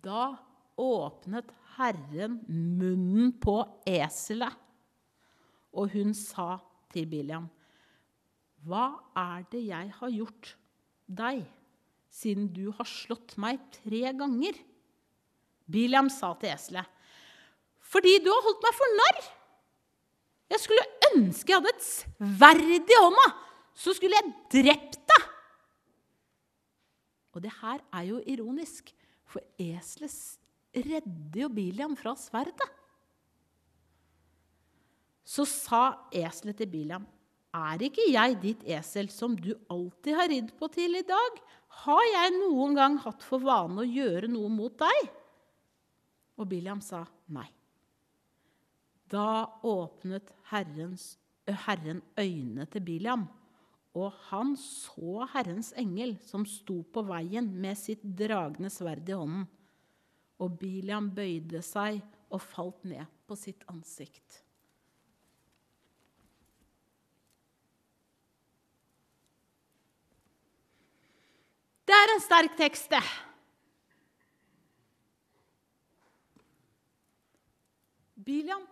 Da 0.05 0.33
åpnet 0.81 1.49
Herren 1.75 2.39
munnen 2.47 3.33
på 3.41 3.57
eselet. 3.87 4.53
Og 5.75 5.91
hun 5.95 6.13
sa 6.15 6.55
til 6.93 7.07
Biliam, 7.11 7.49
Hva 8.65 8.95
er 9.19 9.43
det 9.51 9.65
jeg 9.67 9.91
har 9.97 10.13
gjort 10.13 10.55
deg, 11.05 11.43
siden 12.09 12.47
du 12.55 12.71
har 12.77 12.87
slått 12.87 13.35
meg 13.41 13.59
tre 13.75 14.13
ganger? 14.15 14.55
Biliam 15.67 16.09
sa 16.09 16.33
til 16.39 16.53
eselet, 16.53 16.85
Fordi 17.85 18.17
du 18.23 18.31
har 18.31 18.45
holdt 18.45 18.63
meg 18.65 18.77
for 18.77 18.95
narr. 18.99 19.19
Jeg 20.49 20.61
skulle 20.61 20.85
ønske 21.11 21.51
jeg 21.51 21.59
hadde 21.59 21.73
et 21.73 21.85
sverd 21.85 22.63
i 22.65 22.97
hånda, 23.01 23.27
så 23.75 23.93
skulle 23.93 24.17
jeg 24.17 24.33
drept 24.53 24.99
deg. 25.11 25.27
Og 27.35 27.43
det 27.43 27.51
her 27.61 27.81
er 27.93 28.03
jo 28.07 28.21
ironisk, 28.31 28.93
for 29.25 29.43
eselet 29.59 30.13
redder 30.75 31.41
jo 31.45 31.49
Biliam 31.51 31.95
fra 31.99 32.15
sverdet. 32.19 32.67
Så 35.25 35.45
sa 35.49 36.07
eselet 36.13 36.59
til 36.61 36.69
Biliam, 36.69 37.05
er 37.55 37.81
ikke 37.87 38.09
jeg 38.11 38.35
ditt 38.43 38.63
esel 38.67 39.07
som 39.13 39.35
du 39.39 39.53
alltid 39.71 40.17
har 40.17 40.29
ridd 40.29 40.51
på 40.59 40.67
til 40.73 40.99
i 40.99 41.05
dag? 41.07 41.37
Har 41.85 42.03
jeg 42.11 42.35
noen 42.35 42.75
gang 42.75 42.97
hatt 43.03 43.23
for 43.23 43.43
vane 43.43 43.81
å 43.81 43.87
gjøre 43.87 44.29
noe 44.31 44.51
mot 44.51 44.75
deg? 44.79 45.07
Og 46.35 46.49
Biliam 46.51 46.81
sa 46.83 47.05
nei. 47.31 47.47
Da 49.11 49.47
åpnet 49.63 50.31
Herrens, 50.51 51.15
Herren 51.47 52.01
øynene 52.19 52.65
til 52.71 52.83
Biliam, 52.83 53.27
og 53.95 54.11
han 54.27 54.55
så 54.59 55.27
Herrens 55.31 55.71
engel 55.79 56.17
som 56.25 56.43
sto 56.49 56.81
på 56.91 57.05
veien 57.07 57.47
med 57.61 57.77
sitt 57.79 58.01
dragne 58.03 58.71
sverd 58.73 59.07
i 59.07 59.15
hånden. 59.15 59.45
Og 60.41 60.57
Biliam 60.59 61.07
bøyde 61.15 61.61
seg 61.63 62.01
og 62.33 62.41
falt 62.43 62.83
ned 62.87 63.05
på 63.27 63.37
sitt 63.39 63.63
ansikt. 63.71 64.41
Det 71.85 71.93
er 71.93 72.11
en 72.15 72.23
sterk 72.23 72.55
tekst, 72.57 72.89
det. 72.89 73.03
Biliam 78.25 78.65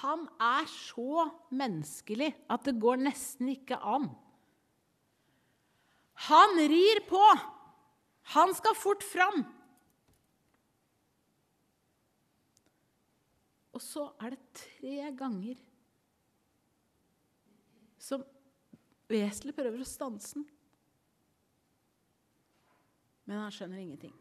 han 0.00 0.26
er 0.42 0.66
så 0.70 1.26
menneskelig 1.54 2.28
at 2.52 2.64
det 2.66 2.76
går 2.82 3.00
nesten 3.06 3.48
ikke 3.54 3.78
an. 3.80 4.08
Han 6.28 6.58
rir 6.70 7.02
på 7.08 7.22
han 8.34 8.54
skal 8.58 8.74
fort 8.78 9.04
fram. 9.06 9.44
Og 13.76 13.82
så 13.84 14.08
er 14.24 14.32
det 14.34 14.56
tre 14.56 15.10
ganger 15.18 15.60
som 18.00 18.24
veselet 19.10 19.56
prøver 19.56 19.82
å 19.82 19.88
stanse 19.88 20.38
den. 20.38 20.46
Men 23.26 23.42
han 23.42 23.54
skjønner 23.54 23.82
ingenting. 23.82 24.14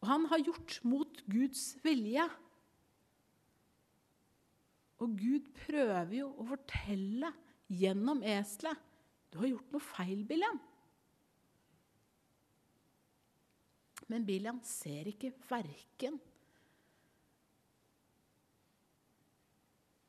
Og 0.00 0.08
han 0.08 0.24
har 0.32 0.42
gjort 0.42 0.78
mot 0.88 1.20
Guds 1.28 1.74
vilje. 1.84 2.24
Og 5.04 5.16
Gud 5.20 5.50
prøver 5.66 6.14
jo 6.22 6.30
å 6.40 6.46
fortelle 6.48 7.32
gjennom 7.68 8.22
eselet 8.24 8.80
Du 9.30 9.40
har 9.42 9.50
gjort 9.50 9.74
noe 9.74 9.84
feil, 9.84 10.22
Biliam. 10.24 10.60
Men 14.06 14.26
Bilian 14.26 14.60
ser 14.62 15.08
ikke 15.10 15.32
verken 15.48 16.20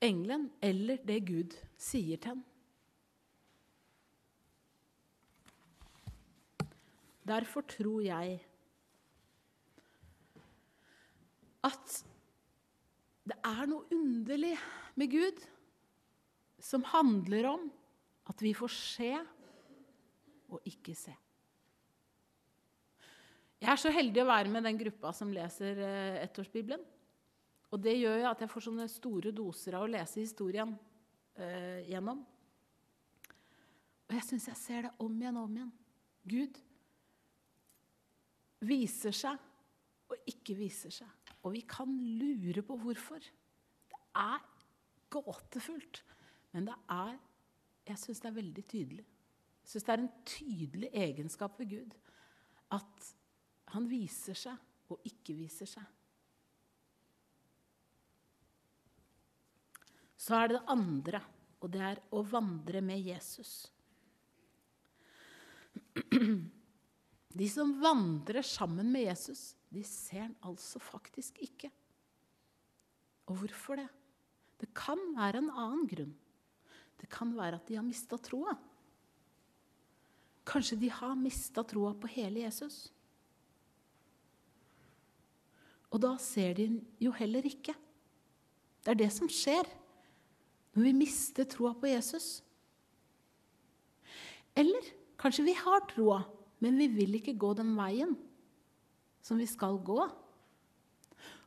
engelen 0.02 0.52
eller 0.62 1.02
det 1.08 1.22
Gud 1.26 1.56
sier 1.78 2.20
til 2.22 2.36
ham. 2.36 2.44
Derfor 7.28 7.66
tror 7.68 8.02
jeg 8.06 8.38
at 11.68 11.96
det 13.28 13.36
er 13.44 13.66
noe 13.68 13.84
underlig 13.92 14.54
med 14.96 15.12
Gud 15.12 15.42
som 16.64 16.86
handler 16.88 17.50
om 17.50 17.66
at 18.32 18.44
vi 18.44 18.54
får 18.56 18.72
se 18.72 19.12
og 20.48 20.62
ikke 20.70 20.96
se. 20.96 21.12
Jeg 23.68 23.74
er 23.74 23.80
så 23.82 23.90
heldig 23.92 24.22
å 24.24 24.30
være 24.30 24.48
med 24.48 24.64
den 24.64 24.78
gruppa 24.80 25.10
som 25.12 25.32
leser 25.36 25.80
eh, 25.84 26.22
ettårsbibelen. 26.24 26.84
Og 27.76 27.82
det 27.84 27.98
gjør 27.98 28.22
jo 28.22 28.30
at 28.30 28.40
jeg 28.40 28.52
får 28.54 28.64
sånne 28.64 28.86
store 28.88 29.34
doser 29.36 29.76
av 29.76 29.84
å 29.84 29.90
lese 29.92 30.22
historien 30.22 30.72
eh, 31.36 31.82
gjennom. 31.90 32.22
Og 34.08 34.16
jeg 34.16 34.24
syns 34.24 34.48
jeg 34.48 34.60
ser 34.62 34.88
det 34.88 34.94
om 35.04 35.20
igjen 35.20 35.42
og 35.42 35.50
om 35.50 35.60
igjen. 35.60 35.74
Gud 36.32 36.62
viser 38.72 39.20
seg 39.20 39.44
og 40.08 40.32
ikke 40.32 40.56
viser 40.64 40.96
seg. 41.02 41.36
Og 41.44 41.58
vi 41.58 41.66
kan 41.68 41.92
lure 41.92 42.64
på 42.64 42.80
hvorfor. 42.80 43.20
Det 43.20 44.02
er 44.16 44.48
gåtefullt. 45.12 46.06
Men 46.56 46.72
det 46.72 46.80
er 46.88 47.18
Jeg 47.88 48.00
syns 48.00 48.24
det 48.24 48.32
er 48.32 48.40
veldig 48.40 48.68
tydelig. 48.68 49.04
Jeg 49.60 49.76
syns 49.76 49.84
det 49.84 49.94
er 49.94 50.02
en 50.08 50.12
tydelig 50.28 50.96
egenskap 51.04 51.60
ved 51.60 51.76
Gud 51.76 52.02
at 52.72 53.14
han 53.74 53.88
viser 53.90 54.38
seg 54.38 54.92
og 54.94 55.08
ikke 55.08 55.36
viser 55.36 55.70
seg. 55.70 55.86
Så 60.18 60.36
er 60.36 60.50
det 60.50 60.58
det 60.58 60.72
andre, 60.74 61.22
og 61.62 61.72
det 61.72 61.84
er 61.84 62.00
å 62.16 62.24
vandre 62.28 62.82
med 62.84 63.00
Jesus. 63.00 63.52
De 67.38 67.48
som 67.52 67.76
vandrer 67.82 68.46
sammen 68.46 68.90
med 68.92 69.08
Jesus, 69.08 69.52
de 69.70 69.84
ser 69.86 70.26
han 70.26 70.36
altså 70.48 70.82
faktisk 70.82 71.38
ikke. 71.44 71.70
Og 73.28 73.44
hvorfor 73.44 73.80
det? 73.80 73.88
Det 74.58 74.72
kan 74.76 75.00
være 75.16 75.44
en 75.44 75.52
annen 75.52 75.86
grunn. 75.92 76.16
Det 76.98 77.10
kan 77.14 77.36
være 77.38 77.60
at 77.60 77.68
de 77.70 77.78
har 77.78 77.86
mista 77.86 78.18
troa. 78.18 78.56
Kanskje 80.48 80.80
de 80.82 80.90
har 80.90 81.14
mista 81.20 81.62
troa 81.68 81.94
på 81.94 82.10
hele 82.16 82.42
Jesus. 82.46 82.88
Og 85.98 86.04
da 86.04 86.14
ser 86.22 86.54
de 86.54 86.68
jo 87.02 87.10
heller 87.18 87.42
ikke. 87.50 87.74
Det 88.86 88.92
er 88.94 89.00
det 89.00 89.10
som 89.16 89.26
skjer 89.26 89.66
når 90.78 90.84
vi 90.86 90.92
mister 90.94 91.48
troa 91.50 91.72
på 91.74 91.90
Jesus. 91.90 92.44
Eller 94.54 94.92
kanskje 95.18 95.48
vi 95.48 95.56
har 95.58 95.88
troa, 95.90 96.20
men 96.62 96.78
vi 96.78 96.86
vil 97.00 97.18
ikke 97.18 97.34
gå 97.34 97.50
den 97.58 97.74
veien 97.80 98.14
som 99.26 99.42
vi 99.42 99.50
skal 99.50 99.80
gå. 99.82 99.98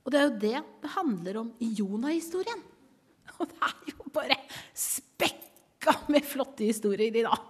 Og 0.03 0.11
det 0.11 0.19
er 0.19 0.27
jo 0.27 0.35
det 0.43 0.59
det 0.83 0.93
handler 0.97 1.41
om 1.45 1.55
i 1.63 1.71
Jonah-historien. 1.79 2.67
Og 3.39 3.47
det 3.47 3.71
er 3.71 3.93
jo 3.93 4.11
bare 4.11 4.41
spekka 4.75 5.95
med 6.11 6.27
flotte 6.27 6.67
historier 6.67 7.07
i 7.07 7.23
dag. 7.23 7.47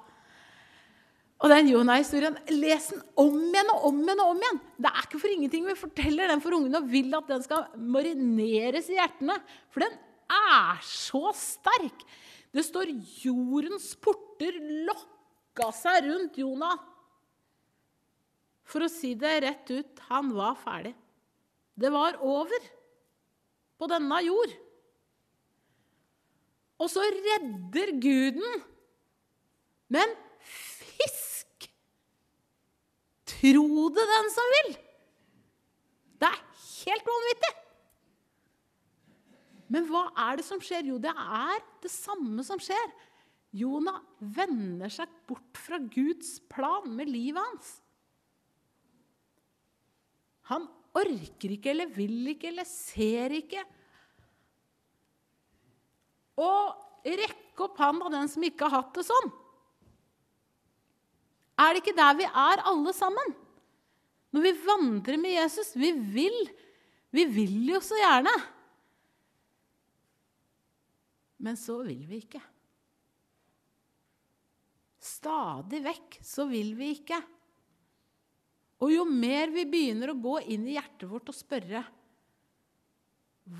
Og 1.40 1.48
den 1.48 1.70
Jonah-historien, 1.72 2.36
les 2.52 2.90
den 2.92 3.00
om 3.18 3.36
igjen 3.48 3.70
og 3.72 3.86
om 3.88 4.00
igjen. 4.02 4.20
og 4.20 4.34
om 4.34 4.42
igjen. 4.42 4.60
Det 4.76 4.90
er 4.90 5.06
ikke 5.06 5.20
for 5.22 5.32
ingenting 5.32 5.64
vi 5.64 5.76
forteller 5.78 6.28
den 6.28 6.42
for 6.44 6.56
ungene 6.56 6.82
og 6.82 6.90
vil 6.92 7.16
at 7.16 7.30
den 7.32 7.44
skal 7.46 7.64
marineres 7.80 8.90
i 8.92 8.98
hjertene. 8.98 9.38
For 9.72 9.86
den 9.86 9.96
er 10.30 10.82
så 10.84 11.32
sterk. 11.36 12.04
Det 12.52 12.64
står 12.66 12.92
'jordens 13.22 13.94
porter 13.96 14.58
lokka 14.84 15.70
seg 15.72 16.04
rundt 16.10 16.36
Jonah'. 16.36 16.78
For 18.64 18.84
å 18.84 18.90
si 18.90 19.14
det 19.14 19.42
rett 19.42 19.70
ut 19.70 20.02
han 20.10 20.34
var 20.34 20.58
ferdig. 20.60 20.94
Det 21.74 21.90
var 21.90 22.20
over 22.20 22.68
på 23.80 23.88
denne 23.88 24.18
jord. 24.26 24.52
Og 26.80 26.90
så 26.90 27.00
redder 27.00 27.96
guden 28.00 28.66
Men. 29.90 30.12
Tro 33.40 33.88
det, 33.96 34.04
den 34.04 34.30
som 34.34 34.54
vil! 34.58 34.74
Det 36.20 36.28
er 36.28 36.40
helt 36.84 37.06
vanvittig. 37.08 37.52
Men 39.70 39.86
hva 39.88 40.08
er 40.26 40.40
det 40.40 40.44
som 40.44 40.60
skjer? 40.60 40.84
Jo, 40.90 40.98
det 41.00 41.12
er 41.14 41.62
det 41.80 41.92
samme 41.92 42.44
som 42.44 42.60
skjer. 42.60 42.90
Jonah 43.56 44.02
vender 44.20 44.92
seg 44.92 45.10
bort 45.30 45.58
fra 45.58 45.78
Guds 45.90 46.36
plan 46.50 46.90
med 46.94 47.10
livet 47.10 47.40
hans. 47.40 47.70
Han 50.50 50.66
orker 50.98 51.54
ikke 51.54 51.72
eller 51.72 51.90
vil 51.94 52.32
ikke 52.32 52.50
eller 52.50 52.66
ser 52.68 53.34
ikke. 53.38 53.62
Og 56.40 57.06
rekke 57.06 57.66
opp 57.66 57.78
handa, 57.80 58.10
den 58.12 58.30
som 58.30 58.44
ikke 58.46 58.66
har 58.66 58.82
hatt 58.82 58.96
det 58.98 59.06
sånn. 59.06 59.30
Er 61.60 61.74
det 61.74 61.82
ikke 61.82 61.96
der 61.98 62.16
vi 62.16 62.26
er, 62.26 62.62
alle 62.70 62.92
sammen? 62.96 63.34
Når 64.30 64.44
vi 64.46 64.52
vandrer 64.64 65.18
med 65.20 65.34
Jesus 65.34 65.74
Vi 65.76 65.90
vil, 66.14 66.38
vi 67.10 67.26
vil 67.26 67.56
jo 67.74 67.80
så 67.84 67.98
gjerne. 67.98 68.32
Men 71.40 71.56
så 71.56 71.80
vil 71.84 72.04
vi 72.08 72.20
ikke. 72.20 72.40
Stadig 75.00 75.80
vekk 75.84 76.18
så 76.24 76.44
vil 76.48 76.74
vi 76.76 76.92
ikke. 76.98 77.18
Og 78.84 78.92
jo 78.92 79.06
mer 79.08 79.52
vi 79.52 79.66
begynner 79.68 80.12
å 80.12 80.20
gå 80.20 80.38
inn 80.52 80.66
i 80.68 80.76
hjertet 80.76 81.08
vårt 81.08 81.32
og 81.32 81.36
spørre 81.36 81.82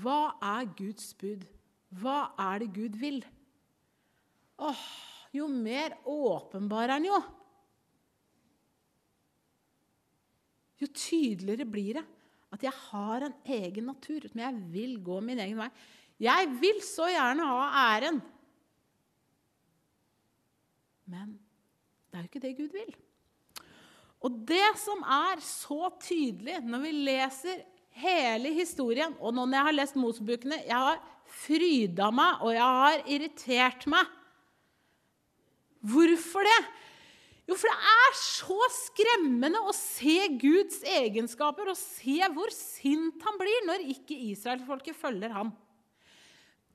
Hva 0.01 0.37
er 0.53 0.69
Guds 0.77 1.11
bud? 1.17 1.43
Hva 2.01 2.31
er 2.39 2.61
det 2.63 2.71
Gud 2.77 2.97
vil? 3.01 3.19
Åh, 4.61 4.85
jo 5.35 5.49
mer 5.51 5.97
åpenbarer 6.07 6.95
han 6.95 7.09
jo. 7.09 7.19
Jo 10.81 10.89
tydeligere 10.89 11.67
blir 11.69 11.99
det 11.99 12.05
at 12.51 12.65
jeg 12.65 12.75
har 12.89 13.23
en 13.23 13.35
egen 13.47 13.85
natur, 13.87 14.25
men 14.33 14.43
jeg 14.43 14.71
vil 14.73 14.95
gå 15.03 15.19
min 15.23 15.39
egen 15.39 15.59
vei. 15.61 15.69
Jeg 16.21 16.49
vil 16.61 16.81
så 16.83 17.07
gjerne 17.09 17.47
ha 17.47 17.67
æren. 17.95 18.19
Men 21.11 21.37
det 22.11 22.17
er 22.17 22.25
jo 22.25 22.29
ikke 22.29 22.43
det 22.43 22.57
Gud 22.57 22.75
vil. 22.75 22.91
Og 24.21 24.41
det 24.47 24.67
som 24.77 25.01
er 25.07 25.41
så 25.41 25.89
tydelig 26.03 26.59
når 26.67 26.83
vi 26.83 26.91
leser 27.07 27.63
hele 28.01 28.51
historien 28.55 29.15
Og 29.19 29.33
når 29.33 29.55
jeg 29.55 29.65
har 29.67 29.75
lest 29.75 29.97
Mosebøkene 29.99 30.61
Jeg 30.63 30.77
har 30.77 31.01
fryda 31.31 32.11
meg, 32.11 32.43
og 32.43 32.53
jeg 32.53 32.77
har 32.83 33.03
irritert 33.07 33.85
meg. 33.89 34.07
Hvorfor 35.79 36.43
det? 36.43 36.59
Jo, 37.49 37.57
for 37.57 37.67
det 37.67 37.91
er 37.91 38.17
så 38.19 38.57
skremmende 38.75 39.59
å 39.65 39.73
se 39.75 40.15
Guds 40.39 40.81
egenskaper 40.87 41.71
og 41.71 41.79
se 41.79 42.19
hvor 42.35 42.53
sint 42.53 43.25
han 43.25 43.39
blir 43.41 43.67
når 43.67 43.85
ikke 43.95 44.17
israelsfolket 44.31 44.97
følger 44.97 45.33
ham. 45.35 45.51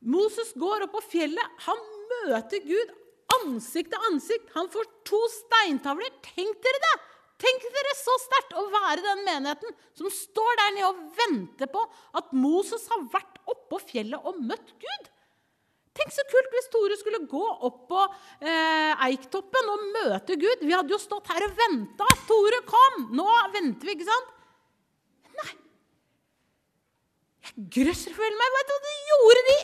Moses 0.06 0.52
går 0.58 0.86
opp 0.86 0.96
på 0.98 1.04
fjellet. 1.14 1.60
Han 1.66 1.82
møter 2.12 2.62
Gud 2.66 2.92
ansikt 3.40 3.92
til 3.94 4.08
ansikt. 4.10 4.50
Han 4.54 4.70
får 4.72 4.88
to 5.08 5.20
steintavler. 5.32 6.12
Tenk 6.26 6.58
dere 6.64 6.82
det! 6.86 6.96
Tenk 7.36 7.66
dere 7.68 7.92
så 7.98 8.14
sterkt 8.22 8.54
å 8.56 8.62
være 8.72 9.02
den 9.04 9.26
menigheten 9.26 9.74
som 9.98 10.08
står 10.12 10.54
der 10.60 10.70
nede 10.72 10.88
og 10.88 11.02
venter 11.18 11.68
på 11.68 11.82
at 12.16 12.30
Moses 12.32 12.86
har 12.88 13.02
vært 13.12 13.42
oppå 13.52 13.80
fjellet 13.90 14.24
og 14.24 14.38
møtt 14.40 14.72
Gud. 14.80 15.10
Tenk 15.96 16.12
så 16.12 16.24
kult 16.28 16.52
hvis 16.52 16.68
Tore 16.72 16.96
skulle 17.00 17.22
gå 17.30 17.44
opp 17.66 17.78
på 17.88 18.00
eh, 18.44 18.92
Eiktoppen 19.08 19.70
og 19.72 19.86
møte 19.94 20.36
Gud. 20.40 20.64
Vi 20.64 20.74
hadde 20.74 20.92
jo 20.92 21.00
stått 21.00 21.30
her 21.32 21.46
og 21.46 21.54
venta. 21.56 22.08
Tore, 22.28 22.60
kom! 22.68 23.06
Nå 23.16 23.26
venter 23.54 23.88
vi, 23.88 23.96
ikke 23.96 24.08
sant? 24.08 24.34
Nei. 25.38 25.48
Jeg 27.46 27.66
grøsserføler 27.78 28.36
meg. 28.36 28.58
Vet 28.58 28.68
du 28.68 28.74
hva 28.76 28.82
de 28.84 28.98
gjorde? 29.12 29.46
De 29.46 29.58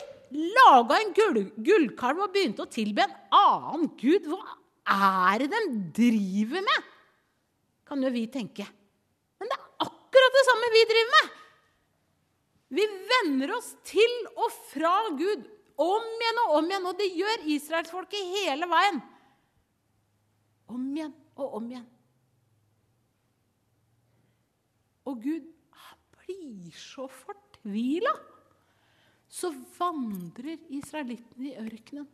laga 0.57 0.97
en 0.97 1.13
gull, 1.13 1.39
gullkalv 1.67 2.25
og 2.25 2.33
begynte 2.33 2.65
å 2.65 2.71
tilbe 2.71 3.05
en 3.05 3.15
annen 3.37 3.91
gud. 3.99 4.25
Hva 4.31 4.57
er 5.29 5.45
det 5.45 5.51
de 5.53 5.63
driver 6.01 6.65
med? 6.65 6.91
Kan 7.85 8.01
jo 8.01 8.09
vi 8.15 8.25
tenke. 8.31 8.65
Men 9.37 9.51
det 9.51 9.59
er 9.59 9.85
akkurat 9.85 10.37
det 10.39 10.45
samme 10.49 10.73
vi 10.73 10.85
driver 10.89 11.17
med. 11.19 11.33
Vi 12.73 12.85
vender 13.11 13.53
oss 13.53 13.75
til 13.85 14.15
og 14.33 14.49
fra 14.71 14.95
Gud 15.13 15.43
om 15.81 16.05
igjen 16.19 16.41
og 16.43 16.55
om 16.59 16.69
igjen. 16.69 16.87
Og 16.89 16.99
det 16.99 17.09
gjør 17.15 17.47
israelsfolket 17.55 18.31
hele 18.35 18.69
veien. 18.69 19.01
Om 20.73 20.85
igjen 20.93 21.15
og 21.37 21.57
om 21.59 21.71
igjen. 21.71 21.89
Og 25.09 25.19
Gud 25.23 25.49
blir 26.19 26.75
så 26.77 27.07
fortvila. 27.11 28.13
Så 29.33 29.49
vandrer 29.79 30.61
israelittene 30.73 31.49
i 31.49 31.57
ørkenen. 31.57 32.05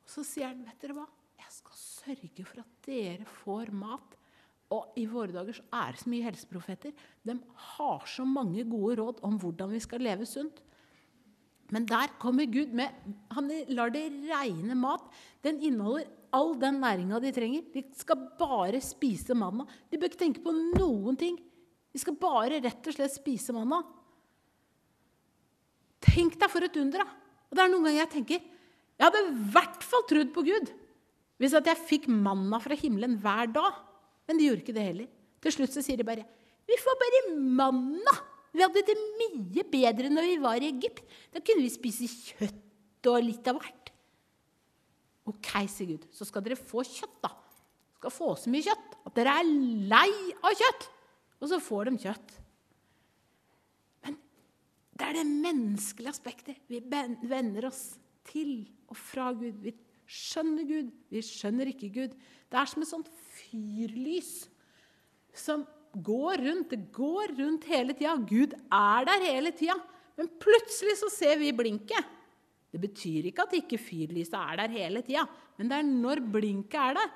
Og 0.00 0.08
så 0.10 0.24
sier 0.24 0.52
han, 0.52 0.64
'Vet 0.64 0.80
dere 0.80 0.94
hva? 0.94 1.06
Jeg 1.38 1.50
skal 1.50 1.76
sørge 1.76 2.44
for 2.46 2.62
at 2.62 2.72
dere 2.86 3.26
får 3.26 3.72
mat.' 3.74 4.16
Og 4.70 4.94
i 4.96 5.04
våre 5.10 5.34
dager 5.34 5.56
så 5.58 5.64
er 5.74 5.92
det 5.92 6.00
så 6.00 6.10
mye 6.12 6.26
helseprofeter. 6.28 6.92
De 7.26 7.34
har 7.74 8.06
så 8.06 8.24
mange 8.24 8.62
gode 8.64 9.00
råd 9.00 9.22
om 9.26 9.38
hvordan 9.42 9.72
vi 9.74 9.80
skal 9.82 10.04
leve 10.06 10.26
sunt. 10.26 10.62
Men 11.70 11.86
der 11.86 12.10
kommer 12.18 12.48
Gud 12.50 12.72
med 12.74 12.90
Han 13.34 13.50
lar 13.70 13.92
det 13.94 14.08
regne 14.26 14.74
mat. 14.78 15.06
Den 15.44 15.60
inneholder 15.62 16.08
all 16.34 16.54
den 16.58 16.80
næringa 16.82 17.20
de 17.22 17.32
trenger. 17.34 17.62
De 17.74 17.84
skal 17.96 18.28
bare 18.38 18.80
spise 18.82 19.34
manna. 19.34 19.66
De 19.90 19.98
bør 19.98 20.10
ikke 20.10 20.24
tenke 20.24 20.42
på 20.44 20.54
noen 20.54 21.18
ting. 21.18 21.38
De 21.90 21.98
skal 21.98 22.18
bare 22.18 22.60
rett 22.62 22.86
og 22.86 22.96
slett 22.96 23.14
spise 23.14 23.54
manna. 23.54 23.82
Tenk 26.00 26.38
deg 26.40 26.50
for 26.50 26.64
et 26.64 26.78
under, 26.80 27.02
da. 27.02 27.18
Og 27.50 27.58
det 27.58 27.64
er 27.64 27.72
noen 27.72 27.86
ganger 27.88 27.98
jeg 27.98 28.12
tenker 28.12 28.38
Jeg 28.40 29.02
hadde 29.02 29.20
i 29.26 29.48
hvert 29.52 29.82
fall 29.84 30.06
trodd 30.08 30.30
på 30.34 30.46
Gud 30.46 30.70
hvis 31.40 31.54
at 31.56 31.64
jeg 31.70 31.86
fikk 31.88 32.06
manna 32.12 32.58
fra 32.60 32.76
himmelen 32.76 33.14
hver 33.22 33.48
dag. 33.48 33.78
Men 34.28 34.36
de 34.36 34.44
gjorde 34.44 34.60
ikke 34.60 34.74
det 34.76 34.82
heller. 34.84 35.06
Til 35.40 35.54
slutt 35.54 35.72
så 35.72 35.80
sier 35.84 35.96
de 35.96 36.04
bare 36.04 36.26
Vi 36.68 36.76
får 36.78 36.98
bare 37.00 37.22
manna! 37.32 38.12
Vi 38.50 38.62
hadde 38.64 38.82
det 38.86 38.96
mye 39.20 39.64
bedre 39.70 40.10
når 40.10 40.26
vi 40.26 40.38
var 40.42 40.62
i 40.62 40.70
Egypt. 40.72 41.04
Da 41.30 41.42
kunne 41.44 41.64
vi 41.64 41.72
spise 41.72 42.08
kjøtt 42.10 43.10
og 43.10 43.22
litt 43.24 43.46
av 43.50 43.60
hvert. 43.60 43.92
Ok, 45.30 45.52
sier 45.70 45.92
Gud, 45.92 46.08
så 46.14 46.26
skal 46.26 46.42
dere 46.44 46.58
få 46.58 46.82
kjøtt, 46.86 47.20
da. 47.22 47.30
Skal 48.00 48.14
få 48.14 48.32
så 48.40 48.50
mye 48.50 48.64
kjøtt 48.66 48.96
at 49.06 49.16
dere 49.18 49.36
er 49.40 49.50
lei 49.92 50.10
av 50.40 50.56
kjøtt. 50.56 50.88
Og 51.40 51.52
så 51.52 51.60
får 51.62 51.88
de 51.88 52.02
kjøtt. 52.04 52.34
Men 54.04 54.18
det 54.96 55.06
er 55.06 55.18
det 55.20 55.26
menneskelige 55.30 56.12
aspektet. 56.12 56.60
Vi 56.68 56.82
vender 56.82 57.68
oss 57.70 57.84
til 58.28 58.64
og 58.90 58.98
fra 58.98 59.30
Gud. 59.36 59.60
Vi 59.62 59.74
skjønner 60.10 60.66
Gud, 60.66 60.90
vi 61.12 61.22
skjønner 61.24 61.70
ikke 61.70 61.92
Gud. 61.94 62.16
Det 62.50 62.58
er 62.58 62.70
som 62.72 62.82
et 62.82 62.90
sånt 62.90 63.12
fyrlys 63.36 64.32
som 65.36 65.62
går 65.94 66.44
rundt. 66.46 66.70
Det 66.70 66.92
går 66.94 67.34
rundt 67.38 67.66
hele 67.70 67.96
tida. 67.96 68.14
Gud 68.28 68.54
er 68.54 69.08
der 69.08 69.26
hele 69.26 69.52
tida. 69.56 69.76
Men 70.18 70.30
plutselig 70.42 70.98
så 71.00 71.10
ser 71.12 71.38
vi 71.40 71.52
blinket. 71.56 72.16
Det 72.70 72.78
betyr 72.78 73.30
ikke 73.30 73.46
at 73.46 73.56
ikke 73.58 73.80
fyrlyset 73.82 74.36
er 74.38 74.60
der 74.60 74.74
hele 74.76 75.02
tida, 75.02 75.24
men 75.58 75.70
det 75.70 75.78
er 75.80 75.88
når 75.88 76.20
blinket 76.30 76.78
er 76.78 76.98
der, 77.00 77.08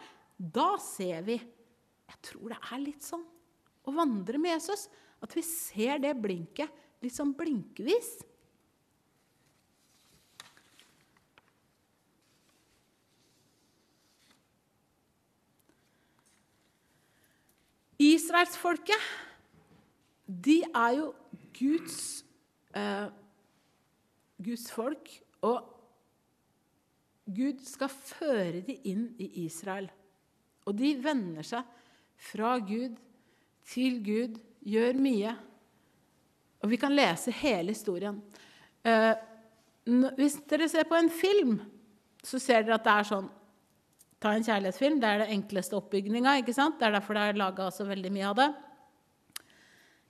da 0.56 0.72
ser 0.82 1.20
vi. 1.28 1.36
Jeg 1.38 2.18
tror 2.26 2.50
det 2.50 2.58
er 2.58 2.82
litt 2.82 3.06
sånn 3.06 3.22
å 3.84 3.94
vandre 3.94 4.40
med 4.40 4.56
Jesus, 4.56 4.88
at 5.22 5.36
vi 5.36 5.44
ser 5.46 6.00
det 6.02 6.16
blinket 6.18 6.72
litt 7.04 7.14
sånn 7.14 7.34
blinkevis. 7.36 8.16
Israelsfolket, 17.98 19.10
de 20.26 20.62
er 20.74 20.96
jo 20.98 21.12
Guds, 21.58 22.24
eh, 22.74 23.06
Guds 24.44 24.70
folk. 24.72 25.10
Og 25.42 25.60
Gud 27.24 27.60
skal 27.64 27.88
føre 27.88 28.60
dem 28.66 28.80
inn 28.84 29.04
i 29.18 29.44
Israel. 29.44 29.90
Og 30.64 30.76
de 30.78 30.94
vender 31.04 31.44
seg 31.46 31.62
fra 32.16 32.56
Gud 32.58 32.96
til 33.68 34.00
Gud, 34.04 34.40
gjør 34.64 34.98
mye. 35.00 35.36
Og 36.64 36.70
vi 36.72 36.80
kan 36.80 36.92
lese 36.92 37.32
hele 37.32 37.72
historien. 37.72 38.20
Eh, 38.84 39.14
hvis 40.16 40.38
dere 40.48 40.68
ser 40.68 40.88
på 40.88 40.96
en 40.96 41.10
film, 41.12 41.58
så 42.24 42.40
ser 42.40 42.64
dere 42.64 42.78
at 42.78 42.84
det 42.84 42.92
er 42.92 43.08
sånn 43.08 43.32
Ta 44.24 44.30
en 44.32 44.44
kjærlighetsfilm. 44.46 45.02
Det 45.02 45.08
er 45.08 45.20
det 45.20 45.32
enkleste 45.34 45.76
oppbygninga. 45.76 46.38
ikke 46.40 46.54
sant? 46.56 46.78
Det 46.80 46.86
er 46.86 46.94
derfor 46.96 47.12
det 47.18 47.24
er 47.28 47.36
laga 47.36 47.66
så 47.68 47.84
veldig 47.84 48.12
mye 48.14 48.30
av 48.30 48.38
det. 48.38 48.46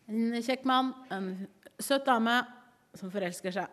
En 0.07 0.37
kjekk 0.38 0.62
mann, 0.70 0.92
en 1.11 1.48
søt 1.83 2.07
dame 2.07 2.37
som 2.94 3.11
forelsker 3.11 3.57
seg. 3.57 3.72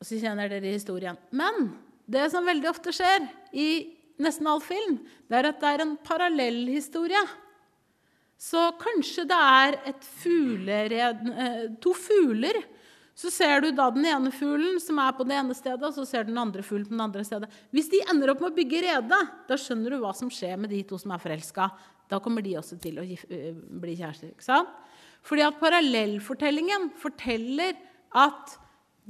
Og 0.00 0.08
så 0.08 0.18
kjenner 0.18 0.50
dere 0.50 0.74
historien. 0.74 1.14
Men 1.30 1.70
det 2.10 2.26
som 2.32 2.50
veldig 2.50 2.66
ofte 2.66 2.90
skjer 2.96 3.28
i 3.54 3.68
nesten 4.18 4.48
all 4.50 4.58
film, 4.64 4.98
det 5.30 5.38
er 5.38 5.50
at 5.52 5.62
det 5.62 5.70
er 5.70 5.84
en 5.84 5.94
parallellhistorie. 6.02 7.22
Så 8.40 8.72
kanskje 8.80 9.28
det 9.30 9.38
er 9.38 9.78
fuglered, 10.02 11.22
eh, 11.30 11.64
to 11.78 11.94
fugler 11.94 12.58
så 13.18 13.30
ser 13.32 13.64
du 13.64 13.70
da 13.76 13.88
den 13.92 14.06
ene 14.08 14.30
fuglen 14.32 14.78
som 14.80 14.98
er 15.02 15.12
på 15.16 15.26
det 15.28 15.36
ene 15.36 15.56
stedet, 15.56 15.82
og 15.84 15.94
så 15.96 16.06
ser 16.08 16.24
du 16.24 16.32
den 16.32 16.40
andre 16.40 16.62
fuglen 16.64 16.88
på 16.88 16.94
den 16.94 17.04
andre 17.04 17.24
stedet. 17.26 17.50
Hvis 17.74 17.90
de 17.92 18.00
ender 18.12 18.32
opp 18.32 18.40
med 18.44 18.52
å 18.52 18.56
bygge 18.56 18.84
rede, 18.86 19.18
da 19.48 19.58
skjønner 19.60 19.92
du 19.94 20.00
hva 20.04 20.14
som 20.16 20.30
skjer 20.32 20.56
med 20.60 20.72
de 20.72 20.80
to 20.88 20.98
som 21.00 21.12
er 21.14 21.22
forelska. 21.22 21.68
Da 22.10 22.20
kommer 22.22 22.44
de 22.44 22.56
også 22.58 22.78
til 22.82 22.98
å 22.98 23.04
bli 23.04 23.98
kjærester. 23.98 24.32
ikke 24.32 24.46
sant? 24.46 24.72
Fordi 25.26 25.44
at 25.44 25.58
parallellfortellingen 25.60 26.88
forteller 26.98 27.76
at 28.16 28.56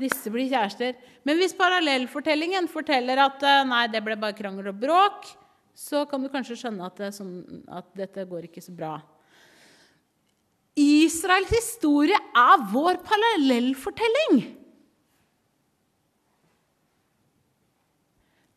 disse 0.01 0.33
blir 0.33 0.49
kjærester. 0.51 0.97
Men 1.29 1.39
hvis 1.39 1.55
parallellfortellingen 1.59 2.67
forteller 2.73 3.21
at 3.23 3.45
nei, 3.69 3.85
det 3.93 4.03
ble 4.05 4.19
bare 4.19 4.37
krangel 4.37 4.73
og 4.73 4.81
bråk, 4.81 5.31
så 5.77 6.05
kan 6.09 6.23
du 6.23 6.29
kanskje 6.33 6.59
skjønne 6.61 6.87
at, 6.89 6.99
det, 6.99 7.13
sånn, 7.17 7.63
at 7.73 7.89
dette 7.97 8.27
går 8.29 8.49
ikke 8.49 8.63
så 8.65 8.75
bra. 8.77 8.99
Israels 11.11 11.51
historie 11.51 12.17
er 12.17 12.65
vår 12.71 13.01
parallellfortelling. 13.07 14.41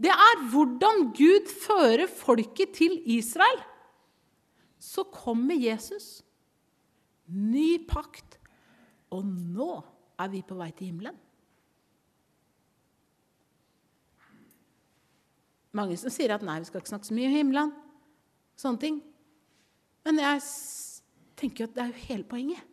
Det 0.04 0.12
er 0.12 0.42
hvordan 0.52 1.10
Gud 1.16 1.50
fører 1.64 2.10
folket 2.12 2.76
til 2.76 2.98
Israel. 3.18 3.62
Så 4.80 5.04
kommer 5.04 5.56
Jesus. 5.56 6.24
Ny 7.28 7.86
pakt. 7.88 8.40
Og 9.14 9.24
nå 9.26 9.72
er 10.20 10.32
vi 10.34 10.42
på 10.46 10.58
vei 10.60 10.72
til 10.76 10.92
himmelen. 10.92 11.16
Mange 15.74 15.96
som 15.98 16.12
sier 16.14 16.36
at 16.36 16.44
nei, 16.46 16.60
vi 16.62 16.68
skal 16.70 16.84
ikke 16.84 16.92
snakke 16.92 17.10
så 17.10 17.16
mye 17.18 17.30
om 17.32 17.38
himmelen. 17.38 17.72
Sånne 18.60 18.82
ting. 18.82 19.00
Men 20.06 20.20
jeg 20.22 20.44
tenker 21.44 21.68
at 21.68 21.76
det 21.76 21.84
er 21.84 21.92
jo 21.92 22.06
hele 22.08 22.28
poenget. 22.28 22.64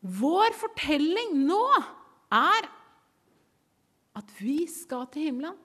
Vår 0.00 0.54
fortelling 0.56 1.34
nå 1.46 1.62
er 2.32 2.68
at 4.16 4.32
vi 4.40 4.64
skal 4.70 5.06
til 5.12 5.28
himmelen. 5.28 5.56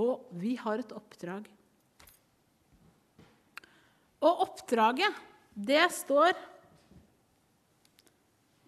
Og 0.00 0.30
vi 0.40 0.54
har 0.56 0.80
et 0.80 0.94
oppdrag. 0.96 1.44
Og 4.22 4.44
oppdraget, 4.46 5.18
det 5.52 5.84
står 5.92 6.32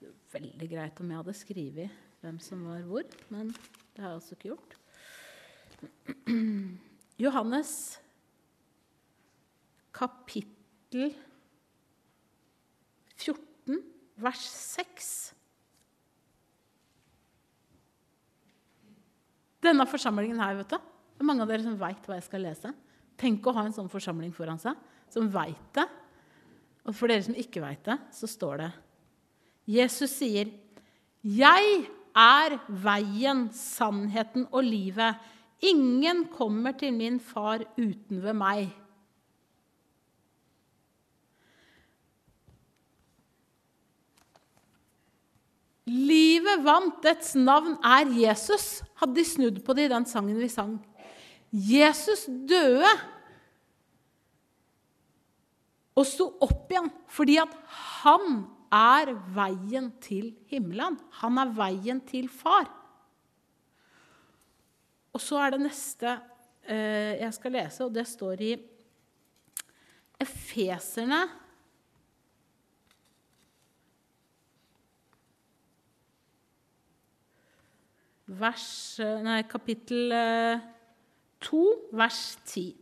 det 0.01 0.11
er 0.11 0.21
Veldig 0.35 0.67
greit 0.67 0.99
om 0.99 1.11
jeg 1.13 1.21
hadde 1.21 1.33
skrevet 1.39 2.01
hvem 2.25 2.41
som 2.43 2.65
var 2.67 2.81
hvor, 2.89 3.05
men 3.31 3.53
det 3.55 4.03
har 4.03 4.09
jeg 4.11 4.19
altså 4.19 4.35
ikke 4.35 4.49
gjort. 4.51 4.73
Johannes 7.23 7.71
kapittel 9.95 11.15
14, 13.25 13.81
vers 14.21 14.45
6. 14.77 15.11
Denne 19.65 19.87
forsamlingen 19.89 20.41
her, 20.43 20.59
vet 20.61 20.75
du, 20.75 20.79
det 21.15 21.23
er 21.23 21.29
mange 21.29 21.45
av 21.45 21.51
dere 21.51 21.65
som 21.65 21.79
veit 21.81 22.05
hva 22.05 22.19
jeg 22.19 22.27
skal 22.27 22.45
lese. 22.45 22.73
Tenk 23.21 23.47
å 23.47 23.55
ha 23.57 23.65
en 23.65 23.75
sånn 23.75 23.91
forsamling 23.93 24.35
foran 24.35 24.61
seg, 24.61 24.77
som 25.13 25.31
veit 25.33 25.69
det. 25.77 25.87
Og 26.85 26.97
for 26.97 27.09
dere 27.09 27.25
som 27.25 27.37
ikke 27.39 27.63
veit 27.65 27.85
det, 27.87 27.97
så 28.13 28.29
står 28.29 28.61
det 28.61 28.73
Jesus 29.65 30.13
sier, 30.19 30.51
'Jeg 31.25 31.89
er 32.15 32.59
veien, 32.69 33.49
sannheten 33.49 34.47
og 34.53 34.65
livet.' 34.65 35.17
'Ingen 35.63 36.29
kommer 36.29 36.73
til 36.73 36.93
min 36.93 37.19
far 37.19 37.65
uten 37.79 38.21
ved 38.23 38.35
meg.' 38.35 38.84
Livet 45.85 46.63
vant, 46.65 46.97
dets 47.05 47.35
navn 47.37 47.77
er 47.85 48.09
Jesus, 48.17 48.81
hadde 49.01 49.19
de 49.19 49.25
snudd 49.29 49.61
på 49.65 49.75
det 49.77 49.89
i 49.89 49.93
den 49.93 50.07
sangen 50.09 50.39
vi 50.41 50.49
sang. 50.49 50.79
Jesus 51.53 52.25
døde 52.49 52.89
og 55.95 56.07
sto 56.09 56.31
opp 56.43 56.73
igjen 56.73 56.89
fordi 57.13 57.37
at 57.43 57.53
han 58.01 58.47
er 58.75 59.13
veien 59.37 59.93
til 60.03 60.33
himmelen. 60.51 60.97
Han 61.21 61.39
er 61.39 61.53
veien 61.55 62.01
til 62.09 62.27
far. 62.33 62.67
Og 65.15 65.23
så 65.23 65.39
er 65.45 65.55
det 65.55 65.63
neste 65.69 66.17
eh, 66.67 67.21
jeg 67.21 67.31
skal 67.37 67.55
lese, 67.55 67.85
og 67.85 67.95
det 67.95 68.07
står 68.09 68.41
i 68.43 68.55
Efeserne 70.25 71.21
vers, 78.39 78.99
eh, 79.01 79.21
nei, 79.23 79.43
kapittel 79.49 80.13
2, 81.41 81.63
eh, 81.73 81.85
vers 81.93 82.23
10. 82.45 82.75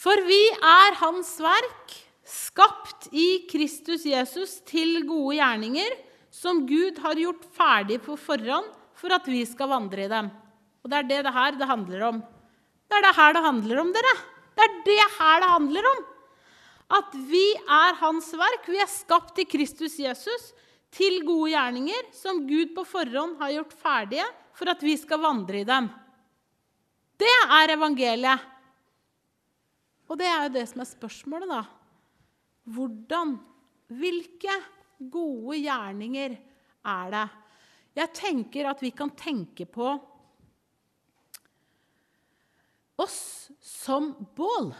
For 0.00 0.22
vi 0.24 0.40
er 0.54 0.96
Hans 1.02 1.34
verk, 1.42 1.96
skapt 2.24 3.10
i 3.12 3.44
Kristus 3.50 4.06
Jesus 4.06 4.60
til 4.64 5.02
gode 5.08 5.36
gjerninger, 5.36 5.96
som 6.30 6.62
Gud 6.66 7.00
har 7.02 7.18
gjort 7.18 7.42
ferdig 7.56 7.98
på 8.04 8.16
forhånd 8.16 8.70
for 8.94 9.12
at 9.12 9.26
vi 9.26 9.42
skal 9.48 9.68
vandre 9.72 10.06
i 10.06 10.12
dem. 10.12 10.30
Og 10.80 10.90
det 10.90 11.00
er 11.00 11.08
det 11.08 11.24
det 11.26 11.34
her 11.34 11.58
det 11.58 11.68
handler 11.68 12.06
om. 12.06 12.22
Det 12.88 12.96
er 12.96 13.04
det 13.06 13.16
her 13.16 13.34
det 13.36 13.44
handler 13.44 13.82
om, 13.82 13.92
dere. 13.92 14.14
Det 14.56 14.64
er 14.64 14.78
det 14.86 15.04
her 15.18 15.42
det 15.42 15.50
handler 15.50 15.90
om. 15.90 16.00
At 17.00 17.12
vi 17.30 17.44
er 17.60 17.98
Hans 18.00 18.32
verk. 18.34 18.66
Vi 18.66 18.80
er 18.82 18.90
skapt 18.90 19.38
i 19.38 19.46
Kristus 19.46 19.98
Jesus 20.00 20.50
til 20.94 21.20
gode 21.26 21.52
gjerninger 21.52 22.10
som 22.16 22.42
Gud 22.48 22.74
på 22.74 22.84
forhånd 22.88 23.38
har 23.40 23.54
gjort 23.54 23.74
ferdige 23.78 24.26
for 24.58 24.72
at 24.72 24.82
vi 24.82 24.96
skal 24.98 25.22
vandre 25.22 25.62
i 25.62 25.68
dem. 25.68 25.86
Det 27.20 27.30
er 27.46 27.74
evangeliet. 27.76 28.48
Og 30.10 30.18
det 30.18 30.26
er 30.26 30.46
jo 30.46 30.54
det 30.56 30.66
som 30.66 30.82
er 30.82 30.90
spørsmålet, 30.90 31.50
da. 31.50 31.60
Hvordan? 32.74 33.36
Hvilke 33.90 34.54
gode 34.98 35.60
gjerninger 35.62 36.34
er 36.34 37.14
det? 37.14 37.26
Jeg 38.00 38.14
tenker 38.14 38.70
at 38.70 38.82
vi 38.82 38.90
kan 38.94 39.12
tenke 39.18 39.66
på 39.70 39.88
oss 43.00 43.50
som 43.62 44.12
bål. 44.36 44.70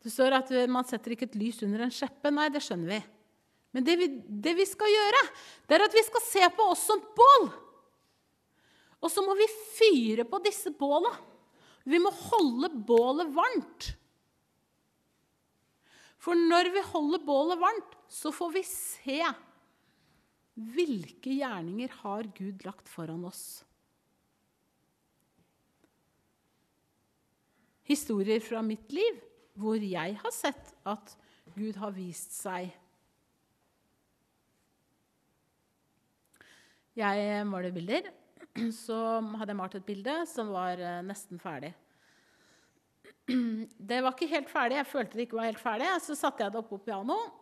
Det 0.00 0.12
står 0.12 0.36
at 0.38 0.52
man 0.72 0.86
setter 0.88 1.12
ikke 1.14 1.28
et 1.28 1.38
lys 1.38 1.60
under 1.66 1.84
en 1.84 1.92
skjeppe. 1.92 2.32
Nei, 2.32 2.48
det 2.52 2.62
skjønner 2.64 2.94
vi. 2.94 3.00
Men 3.76 3.86
det 3.86 3.96
vi, 4.00 4.08
det 4.26 4.54
vi 4.58 4.66
skal 4.66 4.90
gjøre, 4.90 5.24
det 5.68 5.76
er 5.76 5.84
at 5.84 5.94
vi 5.94 6.02
skal 6.06 6.24
se 6.26 6.46
på 6.56 6.70
oss 6.72 6.86
som 6.88 7.02
bål. 7.16 7.50
Og 9.00 9.12
så 9.12 9.22
må 9.24 9.36
vi 9.38 9.46
fyre 9.76 10.26
på 10.28 10.40
disse 10.44 10.72
båla. 10.76 11.12
Vi 11.88 12.00
må 12.02 12.10
holde 12.12 12.72
bålet 12.88 13.30
varmt. 13.32 13.92
For 16.20 16.36
når 16.36 16.68
vi 16.74 16.82
holder 16.90 17.22
bålet 17.24 17.60
varmt, 17.60 17.94
så 18.12 18.32
får 18.34 18.52
vi 18.58 18.64
se 18.68 19.22
hvilke 20.74 21.32
gjerninger 21.38 21.92
har 22.02 22.28
Gud 22.36 22.66
lagt 22.66 22.90
foran 22.90 23.24
oss. 23.24 23.62
Historier 27.88 28.42
fra 28.44 28.60
mitt 28.62 28.92
liv 28.92 29.16
hvor 29.58 29.80
jeg 29.82 30.16
har 30.20 30.34
sett 30.34 30.74
at 30.88 31.16
Gud 31.56 31.78
har 31.80 31.94
vist 31.96 32.36
seg. 32.36 32.70
Jeg 36.98 37.44
maler 37.48 37.74
bilder. 37.74 38.10
Så 38.74 38.96
hadde 39.38 39.52
jeg 39.52 39.58
malt 39.60 39.76
et 39.78 39.86
bilde 39.86 40.14
som 40.28 40.50
var 40.52 40.80
eh, 40.82 41.02
nesten 41.06 41.38
ferdig. 41.40 41.70
Det 43.30 44.00
var 44.02 44.14
ikke 44.14 44.30
helt 44.32 44.50
ferdig. 44.50 44.80
Jeg 44.80 44.90
følte 44.90 45.18
det 45.18 45.28
ikke 45.28 45.38
var 45.38 45.50
helt 45.52 45.62
ferdig. 45.62 45.90
Så 46.02 46.16
satte 46.18 46.42
jeg 46.42 46.52
det 46.52 46.58
oppå 46.58 46.80
pianoet, 46.82 47.36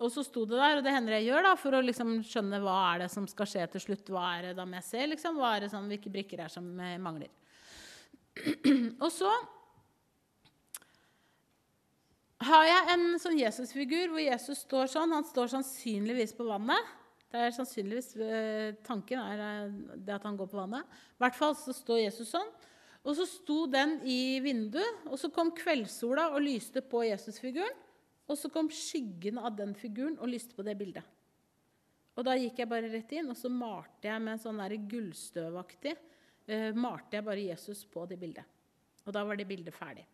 og 0.00 0.10
så 0.10 0.24
sto 0.26 0.42
det 0.48 0.58
der. 0.58 0.80
Og 0.80 0.84
det 0.84 0.94
hender 0.94 1.18
jeg 1.18 1.28
gjør 1.28 1.46
da, 1.46 1.52
for 1.60 1.76
å 1.76 1.82
liksom 1.84 2.16
skjønne 2.26 2.60
hva 2.64 2.78
er 2.88 3.04
det 3.04 3.10
som 3.12 3.28
skal 3.30 3.50
skje 3.52 3.68
til 3.74 3.84
slutt. 3.86 4.10
Hva 4.10 4.26
er 4.38 4.50
det 4.50 4.56
da 4.58 4.66
jeg 4.80 4.88
ser? 4.88 5.06
Liksom? 5.12 5.38
Hva 5.38 5.54
er 5.54 5.66
det 5.66 5.70
som, 5.74 5.86
hvilke 5.90 6.12
brikker 6.12 6.44
er 6.46 6.52
som 6.52 6.66
eh, 6.82 6.98
mangler? 7.02 7.30
Og 9.04 9.10
så 9.12 9.30
har 12.46 12.64
jeg 12.64 12.88
en 12.94 13.04
sånn 13.20 13.38
Jesusfigur 13.40 14.14
hvor 14.14 14.22
Jesus 14.22 14.62
står 14.64 14.88
sånn. 14.92 15.12
Han 15.12 15.26
står 15.28 15.52
sannsynligvis 15.52 16.32
på 16.38 16.46
vannet. 16.48 16.96
Det 17.30 17.38
er 17.44 17.52
sannsynligvis 17.54 18.14
eh, 18.16 18.70
Tanken 18.86 19.20
er 19.22 19.42
eh, 19.44 19.76
det 19.94 20.16
at 20.16 20.24
han 20.26 20.38
går 20.38 20.48
på 20.50 20.58
vannet. 20.58 20.88
I 21.14 21.22
hvert 21.22 21.36
fall 21.38 21.54
så 21.58 21.74
står 21.76 22.04
Jesus 22.06 22.32
sånn. 22.32 22.48
Og 23.00 23.16
så 23.16 23.24
sto 23.28 23.62
den 23.70 23.98
i 24.04 24.40
vinduet, 24.44 25.06
og 25.08 25.16
så 25.20 25.30
kom 25.32 25.54
kveldssola 25.56 26.26
og 26.34 26.42
lyste 26.44 26.82
på 26.84 27.04
Jesusfiguren. 27.06 27.76
Og 28.30 28.38
så 28.38 28.50
kom 28.52 28.68
skyggen 28.70 29.40
av 29.40 29.54
den 29.58 29.72
figuren 29.78 30.18
og 30.20 30.30
lyste 30.30 30.56
på 30.56 30.64
det 30.66 30.76
bildet. 30.78 31.06
Og 32.18 32.26
da 32.26 32.36
gikk 32.36 32.60
jeg 32.60 32.68
bare 32.70 32.90
rett 32.92 33.12
inn, 33.16 33.30
og 33.32 33.38
så 33.38 33.48
malte 33.52 34.10
jeg 34.10 34.22
med 34.22 34.36
en 34.36 34.42
sånn 34.42 34.60
gullstøvaktig 34.90 35.94
eh, 36.50 36.70
malte 36.76 37.18
jeg 37.18 37.26
bare 37.26 37.46
Jesus 37.46 37.84
på 37.88 38.04
det 38.10 38.18
bildet. 38.20 38.44
Og 39.06 39.14
da 39.16 39.24
var 39.24 39.38
det 39.38 39.48
bildet 39.48 39.74
ferdig. 39.74 40.04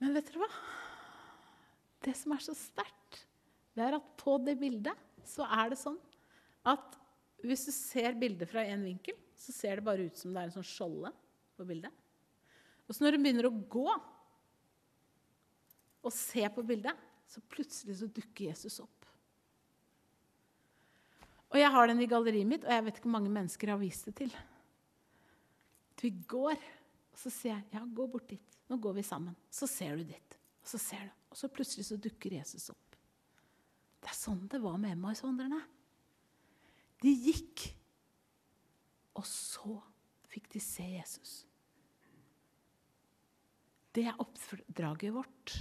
Men 0.00 0.16
vet 0.16 0.30
dere 0.30 0.42
hva? 0.42 0.50
Det 2.00 2.14
som 2.16 2.32
er 2.32 2.44
så 2.44 2.54
sterkt, 2.56 3.24
det 3.76 3.84
er 3.84 3.98
at 3.98 4.12
på 4.20 4.38
det 4.42 4.56
bildet 4.60 4.96
så 5.28 5.44
er 5.44 5.72
det 5.72 5.78
sånn 5.80 5.98
at 6.68 6.96
hvis 7.44 7.66
du 7.68 7.72
ser 7.72 8.16
bildet 8.20 8.48
fra 8.50 8.64
én 8.64 8.82
vinkel, 8.84 9.16
så 9.36 9.52
ser 9.54 9.78
det 9.78 9.86
bare 9.86 10.06
ut 10.08 10.16
som 10.16 10.32
det 10.32 10.40
er 10.40 10.48
en 10.48 10.56
sånn 10.58 10.66
skjolde 10.66 11.12
på 11.56 11.66
bildet. 11.68 11.92
Og 12.88 12.96
så 12.96 13.04
når 13.04 13.16
du 13.16 13.22
begynner 13.22 13.48
å 13.48 13.58
gå 13.72 13.86
og 16.00 16.12
se 16.16 16.44
på 16.52 16.64
bildet, 16.66 16.96
så 17.30 17.42
plutselig 17.52 18.00
så 18.00 18.08
dukker 18.10 18.48
Jesus 18.50 18.80
opp. 18.82 19.06
Og 21.50 21.58
jeg 21.58 21.70
har 21.74 21.90
den 21.90 22.02
i 22.02 22.08
galleriet 22.10 22.48
mitt, 22.48 22.64
og 22.66 22.72
jeg 22.72 22.84
vet 22.86 22.98
ikke 22.98 23.08
hvor 23.08 23.16
mange 23.18 23.32
mennesker 23.32 23.70
jeg 23.70 23.76
har 23.76 23.82
vist 23.82 24.08
det 24.08 24.14
til. 24.22 24.34
Vi 26.00 26.10
går, 26.30 26.56
og 27.12 27.18
så 27.20 27.32
sier 27.32 27.56
jeg 27.58 27.76
ja, 27.76 27.82
gå 27.84 28.06
bort 28.08 28.30
dit. 28.30 28.49
Nå 28.70 28.78
går 28.78 29.00
vi 29.00 29.02
sammen. 29.06 29.34
Så 29.50 29.66
ser 29.66 29.98
du 29.98 30.06
ditt. 30.06 30.38
Og 30.62 30.70
så 30.72 30.78
ser 30.78 31.08
du. 31.08 31.12
Og 31.30 31.38
så 31.38 31.50
plutselig 31.50 31.88
så 31.88 31.98
dukker 31.98 32.38
Jesus 32.38 32.70
opp. 32.72 32.96
Det 34.00 34.08
er 34.10 34.16
sånn 34.16 34.46
det 34.50 34.62
var 34.62 34.78
med 34.80 34.94
Emmaus-vandrerne. 34.94 35.60
De 37.00 37.12
gikk, 37.12 37.64
og 39.16 39.26
så 39.26 39.76
fikk 40.30 40.48
de 40.54 40.62
se 40.62 40.86
Jesus. 40.86 41.32
Det 43.96 44.06
er 44.06 44.22
oppdraget 44.22 45.14
vårt. 45.16 45.54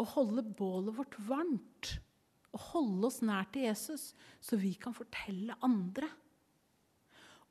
Å 0.00 0.06
holde 0.14 0.44
bålet 0.56 0.96
vårt 0.96 1.18
varmt. 1.28 1.92
Å 2.52 2.60
holde 2.72 3.08
oss 3.08 3.20
nær 3.24 3.48
til 3.52 3.66
Jesus, 3.68 4.12
så 4.40 4.58
vi 4.60 4.72
kan 4.80 4.96
fortelle 4.96 5.56
andre. 5.64 6.08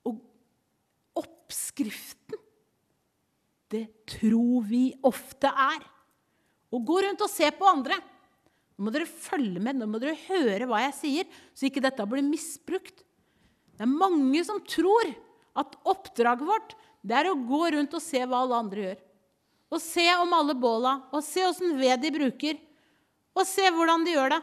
Og 0.10 0.22
oppskriften 1.22 2.42
det 3.72 3.86
tror 4.10 4.66
vi 4.68 4.90
ofte 5.08 5.50
er. 5.50 5.84
Og 6.72 6.84
gå 6.88 7.02
rundt 7.06 7.24
og 7.24 7.32
se 7.32 7.48
på 7.56 7.68
andre. 7.68 7.98
Nå 8.76 8.88
må 8.88 8.94
dere 8.94 9.08
følge 9.10 9.62
med, 9.62 9.78
nå 9.78 9.88
må 9.90 10.00
dere 10.02 10.18
høre 10.28 10.68
hva 10.70 10.82
jeg 10.88 10.98
sier, 10.98 11.40
så 11.54 11.68
ikke 11.68 11.84
dette 11.84 12.06
blir 12.10 12.26
misbrukt. 12.26 13.04
Det 13.78 13.86
er 13.86 13.92
mange 13.92 14.42
som 14.48 14.62
tror 14.68 15.12
at 15.58 15.76
oppdraget 15.90 16.48
vårt 16.48 16.76
det 17.02 17.18
er 17.18 17.32
å 17.32 17.38
gå 17.38 17.64
rundt 17.74 17.96
og 17.98 18.04
se 18.04 18.22
hva 18.22 18.44
alle 18.44 18.60
andre 18.62 18.86
gjør. 18.86 19.00
Og 19.72 19.80
se 19.82 20.04
om 20.20 20.34
alle 20.36 20.54
båla, 20.60 20.98
og 21.16 21.24
se 21.24 21.46
åssen 21.48 21.78
ved 21.80 22.02
de 22.04 22.12
bruker. 22.14 22.60
Og 23.38 23.48
se 23.48 23.64
hvordan 23.72 24.04
de 24.06 24.14
gjør 24.14 24.34
det. 24.36 24.42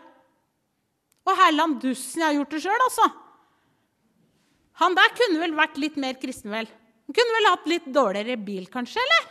Og 1.28 1.34
Herland 1.36 1.76
Dussen 1.82 2.22
jeg 2.22 2.30
har 2.30 2.36
gjort 2.38 2.54
det 2.54 2.62
sjøl, 2.64 2.84
altså. 2.86 3.08
Han 4.80 4.96
der 4.96 5.12
kunne 5.18 5.42
vel 5.42 5.56
vært 5.58 5.78
litt 5.82 5.98
mer 6.00 6.16
kristen, 6.22 6.50
vel? 6.54 6.70
Han 7.08 7.16
kunne 7.16 7.36
vel 7.38 7.48
hatt 7.48 7.68
litt 7.70 7.86
dårligere 7.88 8.36
bil, 8.36 8.66
kanskje? 8.68 9.00
eller? 9.00 9.30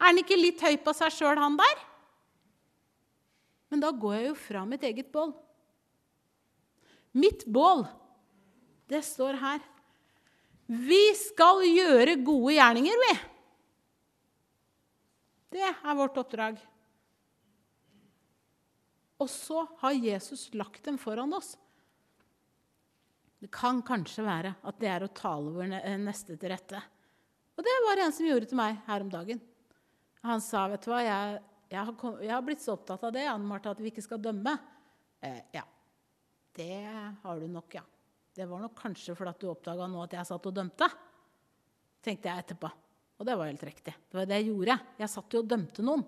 Er 0.00 0.10
han 0.10 0.18
ikke 0.18 0.38
litt 0.40 0.62
høy 0.64 0.74
på 0.82 0.94
seg 0.96 1.12
sjøl, 1.14 1.38
han 1.38 1.58
der? 1.60 1.84
Men 3.70 3.84
da 3.84 3.92
går 3.94 4.16
jeg 4.16 4.26
jo 4.26 4.38
fra 4.42 4.64
mitt 4.66 4.82
eget 4.88 5.12
bål. 5.14 5.30
Mitt 7.14 7.44
bål, 7.46 7.84
det 8.90 9.04
står 9.06 9.38
her. 9.38 9.62
Vi 10.66 11.02
skal 11.18 11.62
gjøre 11.66 12.18
gode 12.26 12.56
gjerninger, 12.56 12.98
vi. 13.04 13.14
Det 15.54 15.62
er 15.66 15.96
vårt 15.98 16.18
oppdrag. 16.18 16.58
Og 19.20 19.30
så 19.30 19.64
har 19.82 19.94
Jesus 19.94 20.48
lagt 20.58 20.82
dem 20.86 20.98
foran 20.98 21.34
oss. 21.36 21.54
Det 23.40 23.48
kan 23.54 23.80
kanskje 23.86 24.24
være 24.26 24.54
at 24.68 24.80
det 24.80 24.88
er 24.92 25.04
å 25.04 25.12
tale 25.16 25.52
vår 25.54 25.70
neste 26.02 26.36
til 26.36 26.52
rette. 26.52 26.80
Og 27.56 27.64
det 27.64 27.76
var 27.86 27.96
det 27.96 28.04
en 28.06 28.14
som 28.16 28.26
gjorde 28.28 28.50
til 28.50 28.60
meg 28.60 28.80
her 28.86 29.04
om 29.04 29.12
dagen. 29.12 29.40
Han 30.24 30.42
sa, 30.44 30.66
'Vet 30.68 30.84
du 30.84 30.90
hva, 30.92 31.00
jeg, 31.00 31.40
jeg, 31.70 31.80
har, 31.80 31.94
kom, 31.96 32.18
jeg 32.20 32.32
har, 32.34 32.42
blitt 32.44 32.60
så 32.60 32.74
opptatt 32.76 33.04
av 33.08 33.12
det, 33.12 33.24
Anne 33.24 33.48
Marte, 33.48 33.72
at 33.72 33.80
vi 33.80 33.92
ikke 33.92 34.04
skal 34.04 34.20
dømme.' 34.20 34.58
Eh, 35.20 35.40
ja, 35.52 35.64
det 36.56 36.88
har 37.22 37.40
du 37.40 37.48
nok, 37.48 37.74
ja. 37.76 37.82
Det 38.32 38.46
var 38.48 38.60
nok 38.62 38.76
kanskje 38.78 39.16
fordi 39.16 39.34
du 39.40 39.50
oppdaga 39.50 39.88
nå 39.90 40.04
at 40.04 40.14
jeg 40.16 40.28
satt 40.28 40.46
og 40.48 40.54
dømte, 40.56 40.86
tenkte 42.00 42.30
jeg 42.30 42.44
etterpå. 42.44 42.70
Og 43.20 43.26
det 43.28 43.36
var 43.36 43.50
helt 43.50 43.64
riktig. 43.68 43.92
Det 44.08 44.16
var 44.16 44.28
det 44.28 44.38
jeg 44.38 44.48
gjorde. 44.48 44.78
Jeg 45.02 45.12
satt 45.12 45.34
jo 45.34 45.42
og 45.42 45.48
dømte 45.50 45.84
noen. 45.84 46.04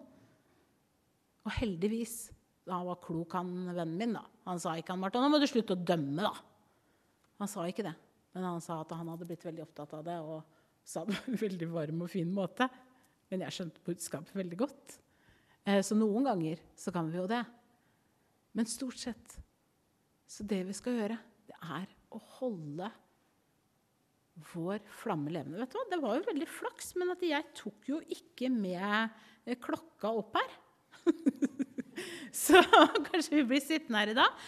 Og 1.43 1.59
heldigvis 1.59 2.31
Han 2.71 2.87
var 2.87 3.01
klok, 3.03 3.33
han 3.35 3.49
vennen 3.75 3.97
min. 3.99 4.13
da. 4.15 4.23
Han 4.47 4.61
sa 4.63 4.77
ikke 4.79 4.95
han, 4.95 5.01
Martha, 5.03 5.19
nå 5.19 5.29
må 5.33 5.41
du 5.43 5.49
slutte 5.51 5.75
å 5.75 5.83
dømme, 5.83 6.23
da. 6.23 6.31
Han 7.43 7.51
sa 7.51 7.67
ikke 7.67 7.85
det. 7.89 7.95
Men 8.33 8.47
han 8.47 8.63
sa 8.63 8.79
at 8.81 8.93
han 8.95 9.09
hadde 9.11 9.27
blitt 9.29 9.45
veldig 9.45 9.65
opptatt 9.65 9.93
av 9.99 10.05
det 10.07 10.19
og 10.23 10.45
sa 10.87 11.03
det 11.07 11.17
på 11.19 11.33
en 11.33 11.41
veldig 11.41 11.69
varm 11.73 12.05
og 12.05 12.11
fin 12.13 12.31
måte. 12.33 12.69
Men 13.33 13.43
jeg 13.47 13.57
skjønte 13.57 13.83
budskapet 13.87 14.37
veldig 14.39 14.59
godt. 14.61 14.99
Eh, 15.67 15.81
så 15.85 15.97
noen 15.99 16.29
ganger 16.31 16.63
så 16.79 16.95
kan 16.95 17.11
vi 17.11 17.19
jo 17.19 17.29
det. 17.31 17.43
Men 18.55 18.69
stort 18.69 19.01
sett 19.01 19.39
så 20.33 20.47
det 20.49 20.63
vi 20.65 20.75
skal 20.77 20.97
gjøre, 20.97 21.19
det 21.51 21.59
er 21.61 21.91
å 22.13 22.21
holde 22.39 22.89
vår 24.55 24.81
flamme 25.03 25.33
levende. 25.33 25.61
Vet 25.61 25.75
du 25.75 25.77
hva? 25.77 25.87
Det 25.91 26.01
var 26.01 26.17
jo 26.17 26.29
veldig 26.31 26.49
flaks, 26.49 26.95
men 27.01 27.13
at 27.13 27.25
jeg 27.27 27.51
tok 27.59 27.91
jo 27.91 27.99
ikke 28.17 28.49
med 28.53 29.13
eh, 29.45 29.59
klokka 29.61 30.15
opp 30.23 30.39
her. 30.41 30.55
Så 32.45 32.63
kanskje 33.11 33.43
vi 33.43 33.49
blir 33.51 33.61
sittende 33.61 34.01
her 34.01 34.13
i 34.15 34.17
dag. 34.17 34.45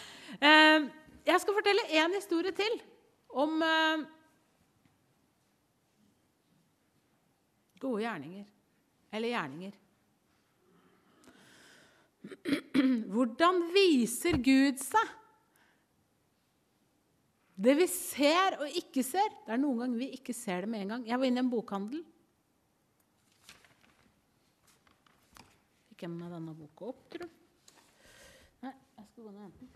Jeg 1.25 1.41
skal 1.41 1.57
fortelle 1.57 1.87
én 1.89 2.13
historie 2.13 2.53
til 2.53 2.75
om 3.33 3.61
eh, 3.65 4.05
gode 7.81 8.03
gjerninger. 8.05 8.45
Eller 9.11 9.33
gjerninger. 9.33 9.75
Hvordan 13.13 13.61
viser 13.73 14.37
Gud 14.41 14.81
seg? 14.81 15.13
Det 17.55 17.71
vi 17.79 17.85
ser 17.87 18.57
og 18.59 18.73
ikke 18.81 18.99
ser 19.05 19.29
Det 19.45 19.53
er 19.55 19.61
noen 19.61 19.79
ganger 19.79 20.01
vi 20.01 20.09
ikke 20.17 20.33
ser 20.35 20.65
det 20.65 20.71
med 20.73 20.83
en 20.83 20.93
gang. 20.95 21.07
Jeg 21.07 21.19
var 21.21 21.29
inne 21.29 21.39
i 21.39 21.45
en 21.45 21.51
bokhandel. 21.53 22.01
Fikk 25.91 26.03
jeg 26.03 26.11
med 26.11 26.25
meg 26.25 26.33
denne 26.35 26.57
boka 26.59 26.89
opp, 26.91 27.05
tror 27.07 27.23
du? 27.23 27.29
Nei, 28.65 28.73
jeg 28.97 29.05
skal 29.07 29.23
gå 29.23 29.29
ned 29.29 29.39
og 29.39 29.45
hente 29.45 29.63
den. 29.63 29.69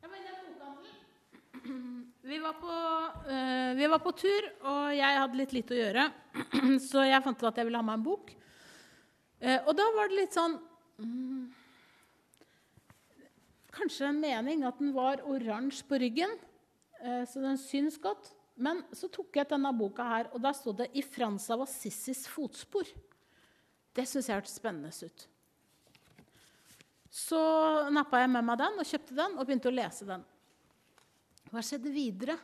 Jeg 0.00 0.08
var 0.08 0.16
inne 0.22 0.30
i 0.30 0.38
en 0.38 0.54
bokhandel. 0.54 0.94
Vi 2.26 2.38
var, 2.42 2.56
på, 2.58 2.78
uh, 3.30 3.74
vi 3.78 3.86
var 3.90 4.00
på 4.02 4.12
tur, 4.18 4.48
og 4.66 4.94
jeg 4.96 5.20
hadde 5.20 5.38
litt 5.38 5.52
lite 5.54 5.76
å 5.76 5.78
gjøre. 5.78 6.08
Så 6.88 7.04
jeg 7.06 7.22
fant 7.22 7.38
ut 7.38 7.50
at 7.50 7.60
jeg 7.60 7.68
ville 7.68 7.78
ha 7.78 7.86
meg 7.86 8.00
en 8.00 8.08
bok. 8.08 8.32
Uh, 9.42 9.60
og 9.68 9.72
da 9.78 9.86
var 9.94 10.10
det 10.10 10.18
litt 10.22 10.34
sånn 10.34 10.56
um, 10.98 11.46
kanskje 13.76 14.08
en 14.10 14.20
mening 14.20 14.64
at 14.66 14.78
den 14.80 14.94
var 14.96 15.22
oransje 15.28 15.84
på 15.88 15.98
ryggen, 16.00 16.32
eh, 17.00 17.24
så 17.28 17.42
den 17.44 17.58
syns 17.60 17.98
godt. 18.00 18.32
Men 18.56 18.80
så 18.96 19.08
tok 19.12 19.36
jeg 19.36 19.50
denne 19.50 19.72
boka 19.76 20.04
her, 20.08 20.30
og 20.32 20.40
der 20.40 20.54
sto 20.56 20.72
det 20.72 20.88
'I 20.94 21.02
Frans 21.02 21.50
av 21.50 21.62
Assissis 21.62 22.26
fotspor'. 22.26 22.94
Det 23.92 24.06
syns 24.08 24.28
jeg 24.28 24.36
hørtes 24.36 24.56
spennende 24.56 24.88
ut. 24.88 25.28
Så 27.10 27.90
nappa 27.90 28.20
jeg 28.20 28.30
med 28.30 28.44
meg 28.44 28.58
den 28.58 28.80
og 28.80 28.86
kjøpte 28.86 29.16
den 29.16 29.38
og 29.38 29.46
begynte 29.46 29.68
å 29.68 29.76
lese 29.76 30.04
den. 30.04 30.24
Hva 31.52 31.62
skjedde 31.64 31.92
videre? 31.94 32.36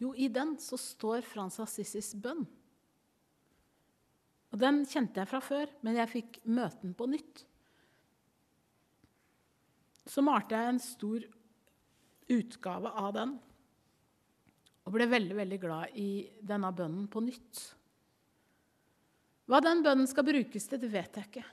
Jo, 0.00 0.12
i 0.12 0.28
den 0.28 0.54
så 0.60 0.76
står 0.78 1.24
Frans 1.24 1.58
Assisis 1.62 2.12
bønn. 2.20 2.44
Og 4.52 4.60
Den 4.60 4.84
kjente 4.88 5.20
jeg 5.20 5.28
fra 5.28 5.40
før, 5.42 5.70
men 5.84 5.98
jeg 5.98 6.12
fikk 6.12 6.40
møte 6.48 6.84
den 6.84 6.96
på 6.96 7.08
nytt 7.10 7.46
så 10.06 10.22
malte 10.22 10.54
jeg 10.54 10.70
en 10.70 10.82
stor 10.82 11.24
utgave 12.36 12.92
av 13.02 13.12
den. 13.16 13.34
Og 14.86 14.94
ble 14.94 15.08
veldig, 15.10 15.34
veldig 15.40 15.58
glad 15.62 15.98
i 15.98 16.10
denne 16.46 16.70
bønnen 16.74 17.08
på 17.10 17.22
nytt. 17.26 17.62
Hva 19.50 19.60
den 19.62 19.82
bønnen 19.82 20.08
skal 20.10 20.26
brukes 20.26 20.66
til, 20.70 20.80
det 20.82 20.90
vet 20.90 21.18
jeg 21.18 21.30
ikke. 21.30 21.44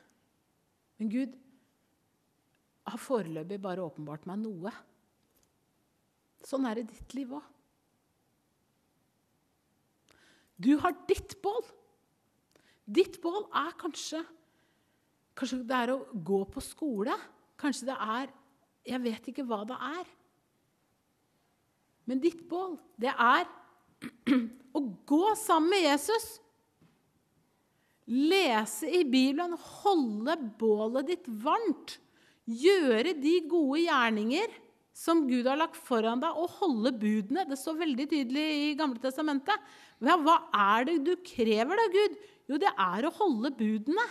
Men 1.01 1.11
Gud 1.13 1.37
har 2.89 3.01
foreløpig 3.01 3.59
bare 3.61 3.85
åpenbart 3.85 4.27
meg 4.29 4.41
noe. 4.43 4.73
Sånn 6.43 6.67
er 6.67 6.77
det 6.77 6.85
i 6.85 6.91
ditt 6.91 7.15
liv 7.17 7.33
òg. 7.37 7.49
Du 10.63 10.75
har 10.79 10.95
ditt 11.09 11.37
bål. 11.43 11.63
Ditt 12.83 13.19
bål 13.23 13.45
er 13.49 13.75
kanskje 13.79 14.23
Kanskje 15.33 15.63
det 15.65 15.73
er 15.73 15.89
å 15.89 16.03
gå 16.13 16.43
på 16.45 16.61
skole. 16.61 17.13
Kanskje 17.57 17.87
det 17.87 17.95
er 17.97 18.27
jeg 18.85 18.99
vet 19.01 19.27
ikke 19.31 19.45
hva 19.47 19.63
det 19.65 19.77
er. 19.79 20.07
Men 22.05 22.19
ditt 22.23 22.43
bål, 22.51 22.75
det 22.99 23.13
er 23.15 23.47
å 24.77 24.81
gå 25.07 25.23
sammen 25.39 25.71
med 25.71 25.85
Jesus. 25.85 26.25
Lese 28.11 28.89
i 28.91 29.05
Bibelen, 29.07 29.55
holde 29.81 30.35
bålet 30.59 31.07
ditt 31.13 31.29
varmt. 31.45 31.97
Gjøre 32.43 33.15
de 33.15 33.37
gode 33.47 33.85
gjerninger 33.85 34.57
som 34.93 35.25
Gud 35.27 35.47
har 35.49 35.57
lagt 35.57 35.77
foran 35.77 36.21
deg, 36.21 36.37
og 36.37 36.53
holde 36.59 36.93
budene. 37.01 37.47
Det 37.49 37.57
står 37.59 37.79
veldig 37.81 38.07
tydelig 38.11 38.43
i 38.61 38.73
Gamle 38.79 39.01
testamentet. 39.01 39.71
Ja, 40.03 40.17
hva 40.21 40.37
er 40.53 40.89
det 40.89 40.99
du 41.07 41.15
krever 41.25 41.79
da, 41.79 41.87
Gud? 41.93 42.19
Jo, 42.51 42.59
det 42.61 42.71
er 42.71 43.07
å 43.07 43.15
holde 43.17 43.53
budene. 43.57 44.05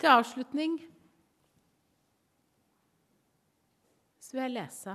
Til 0.00 0.08
avslutning 0.08 0.78
så 4.24 4.32
vil 4.32 4.46
jeg 4.46 4.54
lese 4.54 4.94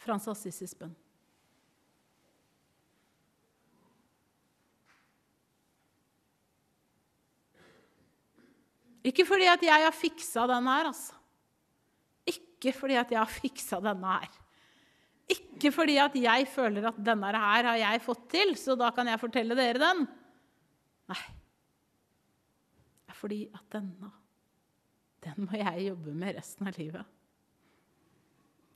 Frans 0.00 0.26
Assisis 0.32 0.72
bønn. 0.74 0.94
Ikke 9.06 9.24
fordi 9.28 9.46
at 9.48 9.62
jeg 9.64 9.84
har 9.84 9.94
fiksa 9.96 10.46
denne 10.50 10.76
her, 10.76 10.90
altså. 10.90 11.16
Ikke 12.28 12.72
fordi 12.76 12.96
at 13.00 13.12
jeg 13.12 13.20
har 13.20 13.30
fiksa 13.32 13.78
denne 13.84 14.16
her. 14.18 14.40
Ikke 15.30 15.70
fordi 15.72 15.98
at 16.02 16.16
jeg 16.18 16.48
føler 16.50 16.88
at 16.90 16.98
denne 17.04 17.30
her 17.32 17.68
har 17.70 17.78
jeg 17.80 18.02
fått 18.04 18.26
til, 18.32 18.56
så 18.60 18.76
da 18.80 18.90
kan 18.96 19.08
jeg 19.08 19.22
fortelle 19.22 19.56
dere 19.56 19.84
den. 19.84 20.08
Nei 21.12 21.22
fordi 23.20 23.44
at 23.52 23.66
denne, 23.74 24.10
den 25.24 25.44
må 25.44 25.58
jeg 25.60 25.90
jobbe 25.90 26.14
med 26.16 26.38
resten 26.38 26.70
av 26.70 26.78
livet. 26.80 27.16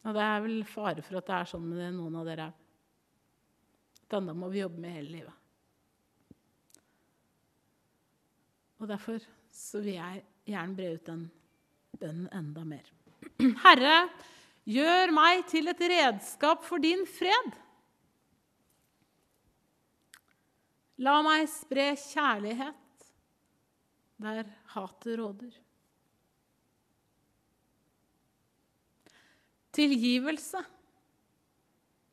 Og 0.04 0.12
det 0.12 0.24
er 0.24 0.42
vel 0.44 0.58
fare 0.68 1.04
for 1.04 1.20
at 1.20 1.30
det 1.30 1.38
er 1.38 1.48
sånn 1.48 1.64
med 1.70 1.96
noen 1.96 2.18
av 2.20 2.28
dere. 2.28 2.50
Denne 4.12 4.34
må 4.36 4.50
vi 4.52 4.60
jobbe 4.60 4.82
med 4.82 4.98
hele 4.98 5.14
livet. 5.14 5.40
Og 8.82 8.90
derfor 8.90 9.24
så 9.54 9.80
vil 9.80 9.96
jeg 9.96 10.24
gjerne 10.50 10.76
bre 10.76 10.92
ut 10.92 11.08
den 11.08 11.24
bønnen 11.96 12.28
enda 12.36 12.66
mer. 12.68 12.90
Herre, 13.64 13.96
gjør 14.68 15.12
meg 15.16 15.46
til 15.48 15.72
et 15.72 15.84
redskap 15.94 16.66
for 16.68 16.82
din 16.84 17.06
fred. 17.08 17.54
La 21.00 21.16
meg 21.24 21.48
spre 21.50 21.94
kjærlighet 21.98 22.83
der 24.22 24.44
hatet 24.74 25.18
råder. 25.18 25.56
Tilgivelse 29.74 30.62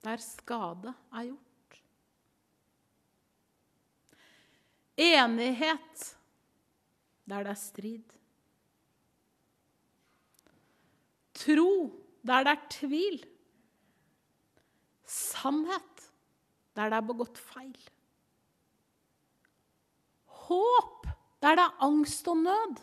der 0.01 0.17
skade 0.17 0.93
er 1.13 1.27
gjort. 1.29 1.77
Enighet 4.97 6.17
der 7.29 7.45
det 7.45 7.53
er 7.53 7.59
strid. 7.59 8.17
Tro 11.37 11.71
der 12.25 12.43
det 12.45 12.55
er 12.55 12.67
tvil. 12.69 13.21
Sannhet 15.05 16.05
der 16.75 16.89
det 16.89 16.97
er 16.97 17.07
begått 17.07 17.37
feil. 17.37 17.77
Håp 20.49 21.07
der 21.41 21.57
det 21.57 21.65
er 21.65 21.85
angst 21.87 22.27
og 22.29 22.37
nød. 22.37 22.75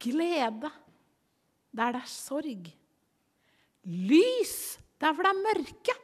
Glede 0.00 0.70
der 1.76 1.92
det 1.94 2.02
er 2.02 2.10
sorg. 2.10 2.70
Lys 3.84 4.78
der 5.00 5.12
hvor 5.12 5.26
det 5.26 5.32
er 5.32 5.42
mørke. 5.42 5.96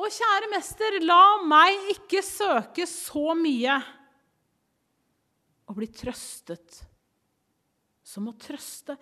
Og 0.00 0.08
kjære 0.08 0.48
mester, 0.48 0.96
la 1.04 1.24
meg 1.44 1.90
ikke 1.92 2.22
søke 2.24 2.86
så 2.88 3.34
mye 3.36 3.74
å 5.68 5.76
bli 5.76 5.90
trøstet 5.92 6.80
som 8.10 8.30
å 8.30 8.34
trøste. 8.40 8.96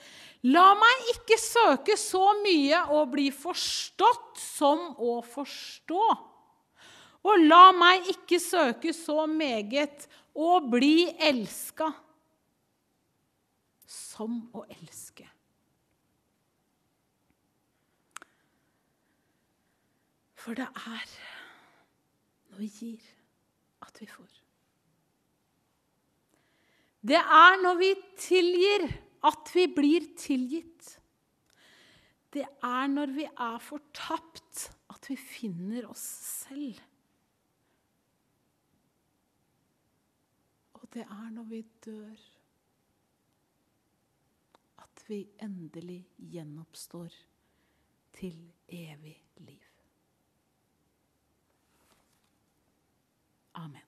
La 0.51 0.72
meg 0.76 1.12
ikke 1.14 1.38
søke 1.40 1.96
så 1.96 2.24
mye 2.42 2.82
å 2.99 3.05
bli 3.09 3.28
forstått 3.32 4.42
som 4.42 4.90
å 4.99 5.20
forstå. 5.24 6.03
Og 7.27 7.41
la 7.49 7.71
meg 7.75 8.07
ikke 8.12 8.39
søke 8.41 8.93
så 8.95 9.27
meget 9.31 10.07
å 10.39 10.59
bli 10.62 11.09
elska 11.19 11.91
som 13.89 14.39
å 14.55 14.62
elske. 14.69 15.27
For 20.39 20.57
det 20.57 20.69
er 20.69 21.09
når 22.49 22.61
vi 22.62 22.69
gir, 22.73 23.09
at 23.85 23.99
vi 24.01 24.07
får. 24.09 24.31
Det 27.09 27.19
er 27.19 27.59
når 27.62 27.79
vi 27.83 27.91
tilgir, 28.19 28.87
at 29.29 29.51
vi 29.55 29.66
blir 29.75 30.07
tilgitt. 30.19 30.95
Det 32.33 32.45
er 32.45 32.91
når 32.93 33.14
vi 33.16 33.27
er 33.29 33.59
fortapt, 33.62 34.69
at 34.93 35.11
vi 35.11 35.16
finner 35.19 35.89
oss 35.91 36.05
selv. 36.47 36.81
Og 40.89 40.95
det 40.95 41.03
er 41.03 41.30
når 41.30 41.43
vi 41.45 41.62
dør, 41.84 42.20
at 44.78 45.05
vi 45.09 45.28
endelig 45.43 46.09
gjenoppstår 46.18 47.09
til 48.12 48.53
evig 48.68 49.24
liv. 49.36 49.66
Amen. 53.55 53.88